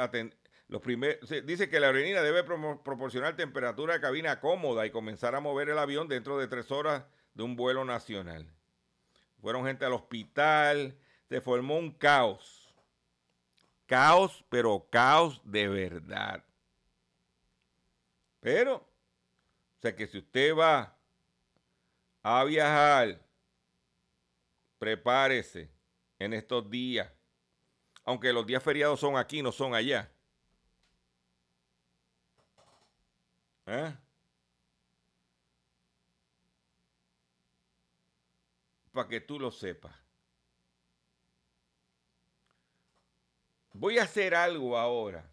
los 0.68 0.80
primeros 0.80 1.28
dice 1.44 1.68
que 1.68 1.78
la 1.78 1.88
aerolínea 1.88 2.22
debe 2.22 2.42
proporcionar 2.42 3.36
temperatura 3.36 3.94
de 3.94 4.00
cabina 4.00 4.40
cómoda 4.40 4.86
y 4.86 4.90
comenzar 4.90 5.34
a 5.34 5.40
mover 5.40 5.68
el 5.68 5.78
avión 5.78 6.08
dentro 6.08 6.38
de 6.38 6.48
tres 6.48 6.70
horas 6.70 7.04
de 7.34 7.42
un 7.42 7.56
vuelo 7.56 7.84
nacional. 7.84 8.46
Fueron 9.44 9.66
gente 9.66 9.84
al 9.84 9.92
hospital, 9.92 10.98
se 11.28 11.38
formó 11.38 11.76
un 11.76 11.90
caos. 11.90 12.74
Caos, 13.84 14.42
pero 14.48 14.88
caos 14.88 15.38
de 15.44 15.68
verdad. 15.68 16.42
Pero, 18.40 18.76
o 18.76 19.82
sea 19.82 19.94
que 19.94 20.06
si 20.06 20.16
usted 20.16 20.56
va 20.56 20.96
a 22.22 22.42
viajar, 22.44 23.20
prepárese 24.78 25.70
en 26.18 26.32
estos 26.32 26.70
días. 26.70 27.12
Aunque 28.02 28.32
los 28.32 28.46
días 28.46 28.62
feriados 28.62 28.98
son 28.98 29.18
aquí, 29.18 29.42
no 29.42 29.52
son 29.52 29.74
allá. 29.74 30.10
¿Eh? 33.66 33.94
Para 38.94 39.08
que 39.08 39.20
tú 39.20 39.40
lo 39.40 39.50
sepas. 39.50 39.92
Voy 43.72 43.98
a 43.98 44.04
hacer 44.04 44.36
algo 44.36 44.78
ahora. 44.78 45.28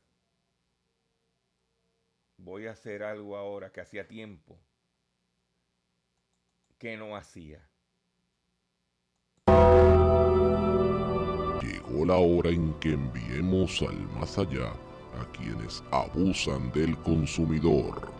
Voy 2.38 2.66
a 2.66 2.72
hacer 2.72 3.04
algo 3.04 3.38
ahora 3.38 3.72
que 3.72 3.82
hacía 3.82 4.08
tiempo 4.08 4.60
que 6.80 6.98
no 6.98 7.16
hacía. 7.16 7.60
Llegó 11.62 12.06
la 12.08 12.16
hora 12.16 12.50
en 12.50 12.74
que 12.80 12.94
enviemos 12.94 13.80
al 13.84 14.00
más 14.20 14.40
allá 14.40 14.74
a 15.20 15.32
quienes 15.34 15.84
abusan 15.92 16.72
del 16.72 16.98
consumidor. 17.04 18.12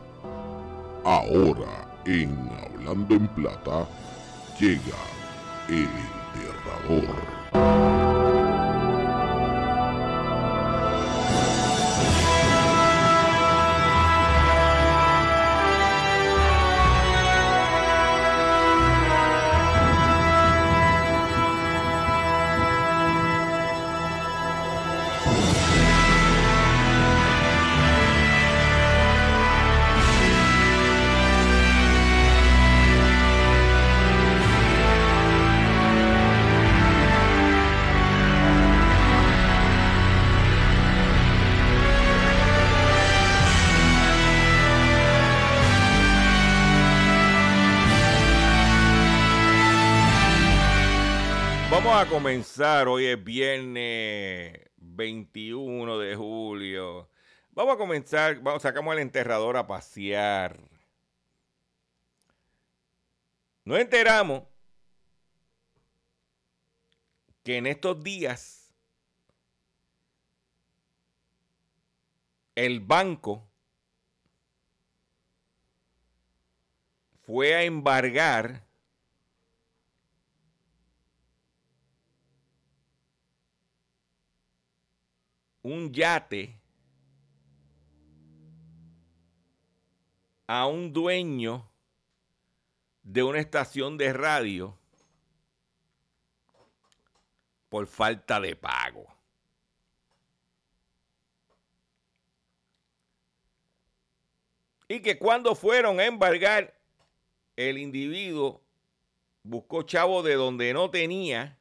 Ahora, 1.04 2.04
en 2.06 2.30
Hablando 2.50 3.16
en 3.16 3.28
Plata, 3.30 3.90
llega 4.60 5.21
el 5.68 5.90
enterrador. 6.36 7.41
A 52.02 52.08
comenzar, 52.08 52.88
hoy 52.88 53.06
es 53.06 53.24
viernes 53.24 54.60
21 54.78 56.00
de 56.00 56.16
julio. 56.16 57.08
Vamos 57.52 57.76
a 57.76 57.78
comenzar, 57.78 58.42
vamos, 58.42 58.64
sacamos 58.64 58.92
al 58.92 59.00
enterrador 59.00 59.56
a 59.56 59.68
pasear. 59.68 60.60
Nos 63.66 63.78
enteramos 63.78 64.42
que 67.44 67.58
en 67.58 67.68
estos 67.68 68.02
días 68.04 68.74
el 72.56 72.80
banco 72.80 73.48
fue 77.28 77.54
a 77.54 77.62
embargar 77.62 78.71
un 85.64 85.92
yate 85.92 86.60
a 90.48 90.66
un 90.68 90.92
dueño 90.92 91.70
de 93.04 93.24
una 93.24 93.40
estación 93.40 93.98
de 93.98 94.14
radio 94.14 94.78
por 97.70 97.88
falta 97.88 98.40
de 98.40 98.56
pago. 98.56 99.08
Y 104.90 105.00
que 105.02 105.18
cuando 105.18 105.56
fueron 105.56 106.02
a 106.02 106.06
embargar, 106.06 106.78
el 107.56 107.78
individuo 107.78 108.62
buscó 109.44 109.84
chavo 109.84 110.22
de 110.22 110.34
donde 110.34 110.74
no 110.74 110.90
tenía 110.90 111.58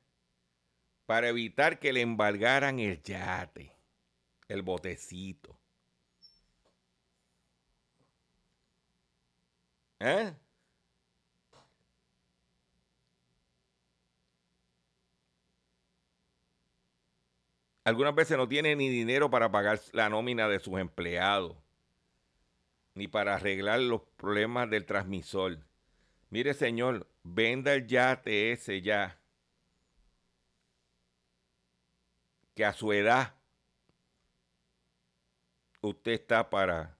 para 1.07 1.29
evitar 1.29 1.79
que 1.79 1.93
le 1.93 2.01
embargaran 2.01 2.81
el 2.81 3.01
yate, 3.03 3.73
el 4.51 4.63
botecito. 4.63 5.57
¿Eh? 10.01 10.35
algunas 17.85 18.15
veces 18.15 18.37
no 18.37 18.49
tiene 18.49 18.77
ni 18.77 18.89
dinero 18.89 19.31
para 19.31 19.51
pagar 19.51 19.81
la 19.93 20.09
nómina 20.09 20.49
de 20.49 20.61
sus 20.61 20.79
empleados, 20.79 21.57
ni 22.95 23.09
para 23.09 23.35
arreglar 23.35 23.81
los 23.81 24.03
problemas 24.17 24.71
del 24.71 24.87
transmisor. 24.87 25.59
Mire, 26.31 26.55
señor, 26.55 27.09
venda 27.25 27.75
el 27.75 27.87
yate 27.87 28.53
ese 28.53 28.81
ya. 28.81 29.19
Que 32.55 32.65
a 32.65 32.73
su 32.73 32.93
edad 32.93 33.40
usted 35.81 36.13
está 36.13 36.51
para 36.51 36.97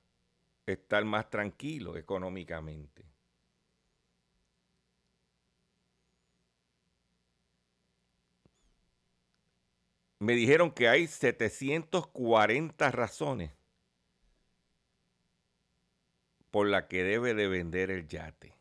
estar 0.67 1.05
más 1.05 1.29
tranquilo 1.31 1.97
económicamente. 1.97 3.05
Me 10.19 10.35
dijeron 10.35 10.71
que 10.71 10.89
hay 10.89 11.07
740 11.07 12.91
razones 12.91 13.53
por 16.51 16.69
la 16.69 16.89
que 16.89 17.03
debe 17.03 17.35
de 17.35 17.49
vender 17.49 17.91
el 17.91 18.07
yate. 18.07 18.55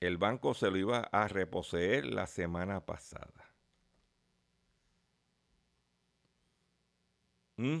El 0.00 0.16
banco 0.16 0.54
se 0.54 0.70
lo 0.70 0.78
iba 0.78 1.00
a 1.12 1.28
reposeer 1.28 2.06
la 2.06 2.26
semana 2.26 2.84
pasada. 2.84 3.54
¿Mm? 7.56 7.80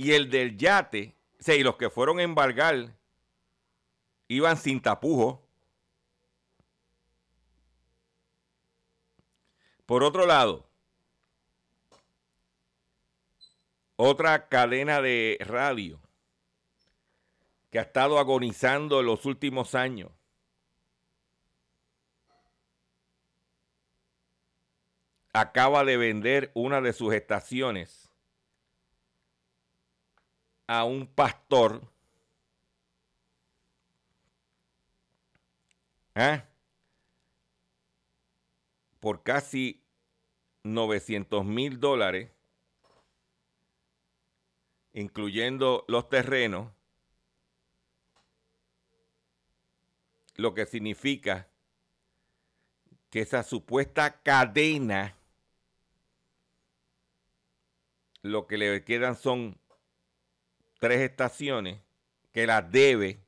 Y 0.00 0.12
el 0.12 0.30
del 0.30 0.56
yate, 0.56 1.16
o 1.44 1.52
y 1.52 1.64
los 1.64 1.76
que 1.76 1.90
fueron 1.90 2.20
a 2.20 2.22
embargar 2.22 2.94
iban 4.28 4.56
sin 4.56 4.80
tapujo. 4.80 5.44
Por 9.86 10.04
otro 10.04 10.24
lado, 10.24 10.68
otra 13.96 14.48
cadena 14.48 15.02
de 15.02 15.36
radio 15.40 16.00
que 17.70 17.80
ha 17.80 17.82
estado 17.82 18.20
agonizando 18.20 19.00
en 19.00 19.06
los 19.06 19.26
últimos 19.26 19.74
años. 19.74 20.12
Acaba 25.32 25.84
de 25.84 25.96
vender 25.96 26.52
una 26.54 26.80
de 26.80 26.92
sus 26.92 27.12
estaciones 27.12 28.07
a 30.68 30.84
un 30.84 31.08
pastor. 31.08 31.82
¿eh? 36.14 36.42
por 39.00 39.22
casi 39.22 39.84
900 40.64 41.44
mil 41.44 41.78
dólares, 41.78 42.30
incluyendo 44.92 45.84
los 45.88 46.08
terrenos, 46.08 46.72
lo 50.34 50.54
que 50.54 50.66
significa 50.66 51.48
que 53.10 53.20
esa 53.20 53.42
supuesta 53.42 54.20
cadena, 54.22 55.16
lo 58.22 58.46
que 58.46 58.58
le 58.58 58.84
quedan 58.84 59.16
son 59.16 59.58
tres 60.78 61.00
estaciones 61.00 61.80
que 62.32 62.46
las 62.46 62.70
debe 62.70 63.20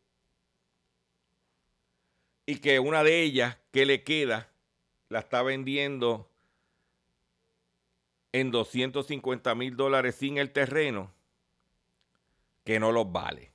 y 2.46 2.56
que 2.56 2.80
una 2.80 3.02
de 3.02 3.22
ellas 3.22 3.58
que 3.70 3.86
le 3.86 4.02
queda 4.02 4.50
la 5.08 5.20
está 5.20 5.42
vendiendo 5.42 6.30
en 8.32 8.50
250 8.50 9.54
mil 9.54 9.76
dólares 9.76 10.14
sin 10.14 10.38
el 10.38 10.52
terreno, 10.52 11.12
que 12.64 12.78
no 12.78 12.92
los 12.92 13.10
vale. 13.10 13.52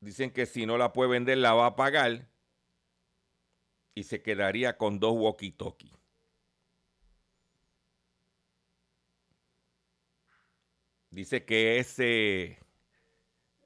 Dicen 0.00 0.30
que 0.30 0.46
si 0.46 0.64
no 0.64 0.78
la 0.78 0.92
puede 0.92 1.10
vender, 1.10 1.38
la 1.38 1.54
va 1.54 1.66
a 1.66 1.76
pagar 1.76 2.28
y 3.94 4.04
se 4.04 4.22
quedaría 4.22 4.78
con 4.78 5.00
dos 5.00 5.12
walkie-talkie. 5.12 5.97
Dice 11.18 11.44
que 11.44 11.80
ese 11.80 12.60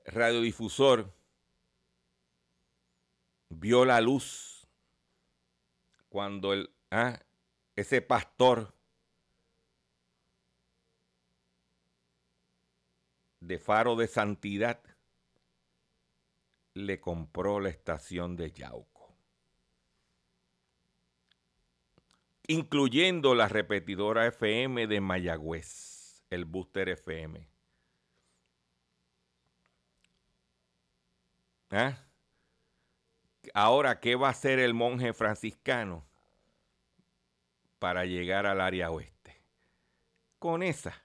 radiodifusor 0.07 1.13
vio 3.51 3.85
la 3.85 4.01
luz 4.01 4.67
cuando 6.09 6.55
el, 6.55 6.75
ah, 6.91 7.21
ese 7.77 8.01
pastor 8.01 8.75
de 13.41 13.59
Faro 13.59 13.97
de 13.97 14.07
Santidad 14.07 14.83
le 16.73 17.03
compró 17.03 17.61
la 17.61 17.69
estación 17.69 18.35
de 18.35 18.51
Yauco, 18.51 19.15
incluyendo 22.47 23.35
la 23.35 23.49
repetidora 23.49 24.27
FM 24.27 24.87
de 24.87 25.03
Mayagüez, 25.03 25.92
el 26.33 26.47
Booster 26.47 26.89
FM. 26.89 27.47
¿Ah? 31.71 31.99
Ahora, 33.55 34.01
¿qué 34.01 34.15
va 34.15 34.29
a 34.29 34.31
hacer 34.31 34.59
el 34.59 34.73
monje 34.73 35.13
franciscano 35.13 36.07
para 37.79 38.05
llegar 38.05 38.47
al 38.47 38.61
área 38.61 38.91
oeste? 38.91 39.43
Con 40.39 40.63
esa, 40.63 41.05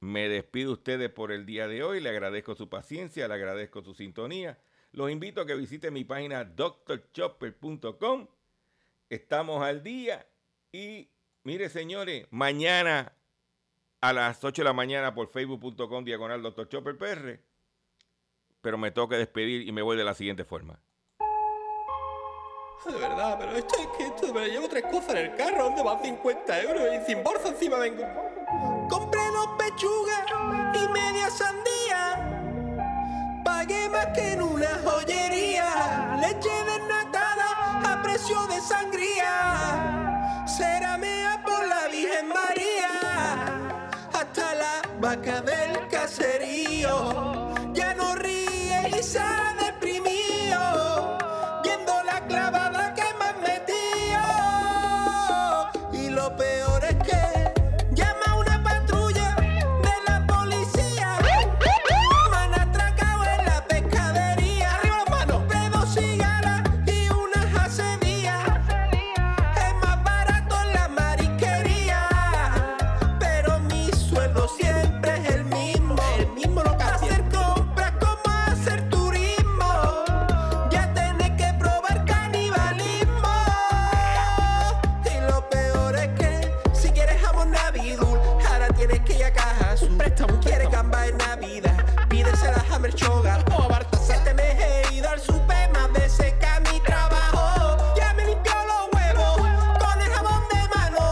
me 0.00 0.28
despido 0.28 0.72
ustedes 0.72 1.10
por 1.10 1.30
el 1.32 1.46
día 1.46 1.68
de 1.68 1.82
hoy. 1.82 2.00
Le 2.00 2.08
agradezco 2.08 2.54
su 2.54 2.68
paciencia, 2.68 3.28
le 3.28 3.34
agradezco 3.34 3.82
su 3.82 3.94
sintonía. 3.94 4.58
Los 4.92 5.10
invito 5.10 5.40
a 5.40 5.46
que 5.46 5.54
visiten 5.54 5.94
mi 5.94 6.04
página 6.04 6.44
drchopper.com. 6.44 8.28
Estamos 9.08 9.62
al 9.62 9.82
día 9.82 10.26
y 10.72 11.08
mire 11.44 11.68
señores, 11.68 12.26
mañana 12.30 13.12
a 14.04 14.12
las 14.12 14.44
8 14.44 14.60
de 14.60 14.64
la 14.64 14.74
mañana 14.74 15.14
por 15.14 15.28
facebook.com 15.28 16.04
diagonal 16.04 16.42
Dr. 16.42 16.68
Chopper 16.68 16.98
PR. 16.98 17.40
Pero 18.60 18.76
me 18.76 18.90
toca 18.90 19.16
despedir 19.16 19.66
y 19.66 19.72
me 19.72 19.80
voy 19.80 19.96
de 19.96 20.04
la 20.04 20.12
siguiente 20.12 20.44
forma. 20.44 20.78
De 22.84 22.98
verdad, 22.98 23.38
pero 23.38 23.52
esto 23.52 23.74
es 23.80 23.86
que 23.96 24.04
esto, 24.04 24.30
pero 24.30 24.46
llevo 24.46 24.68
tres 24.68 24.84
cosas 24.90 25.12
en 25.12 25.16
el 25.16 25.34
carro, 25.36 25.64
¿dónde 25.64 25.82
van 25.82 26.02
50 26.02 26.62
euros? 26.64 26.82
Y 26.94 27.06
sin 27.06 27.24
bolsa 27.24 27.48
encima 27.48 27.78
vengo. 27.78 28.04
Compré 28.90 29.26
dos 29.28 29.48
pechugas 29.56 30.26
y 30.74 30.86
media 30.92 31.30
sandía. 31.30 33.40
Pagué 33.42 33.88
más 33.88 34.08
que 34.08 34.34
en 34.34 34.42
una 34.42 34.68
joyería. 34.84 36.18
Leche 36.20 36.50
desnatada 36.50 37.90
a 37.90 38.02
precio 38.02 38.46
de 38.48 38.60
sangría. 38.60 39.43
shine. 49.14 49.43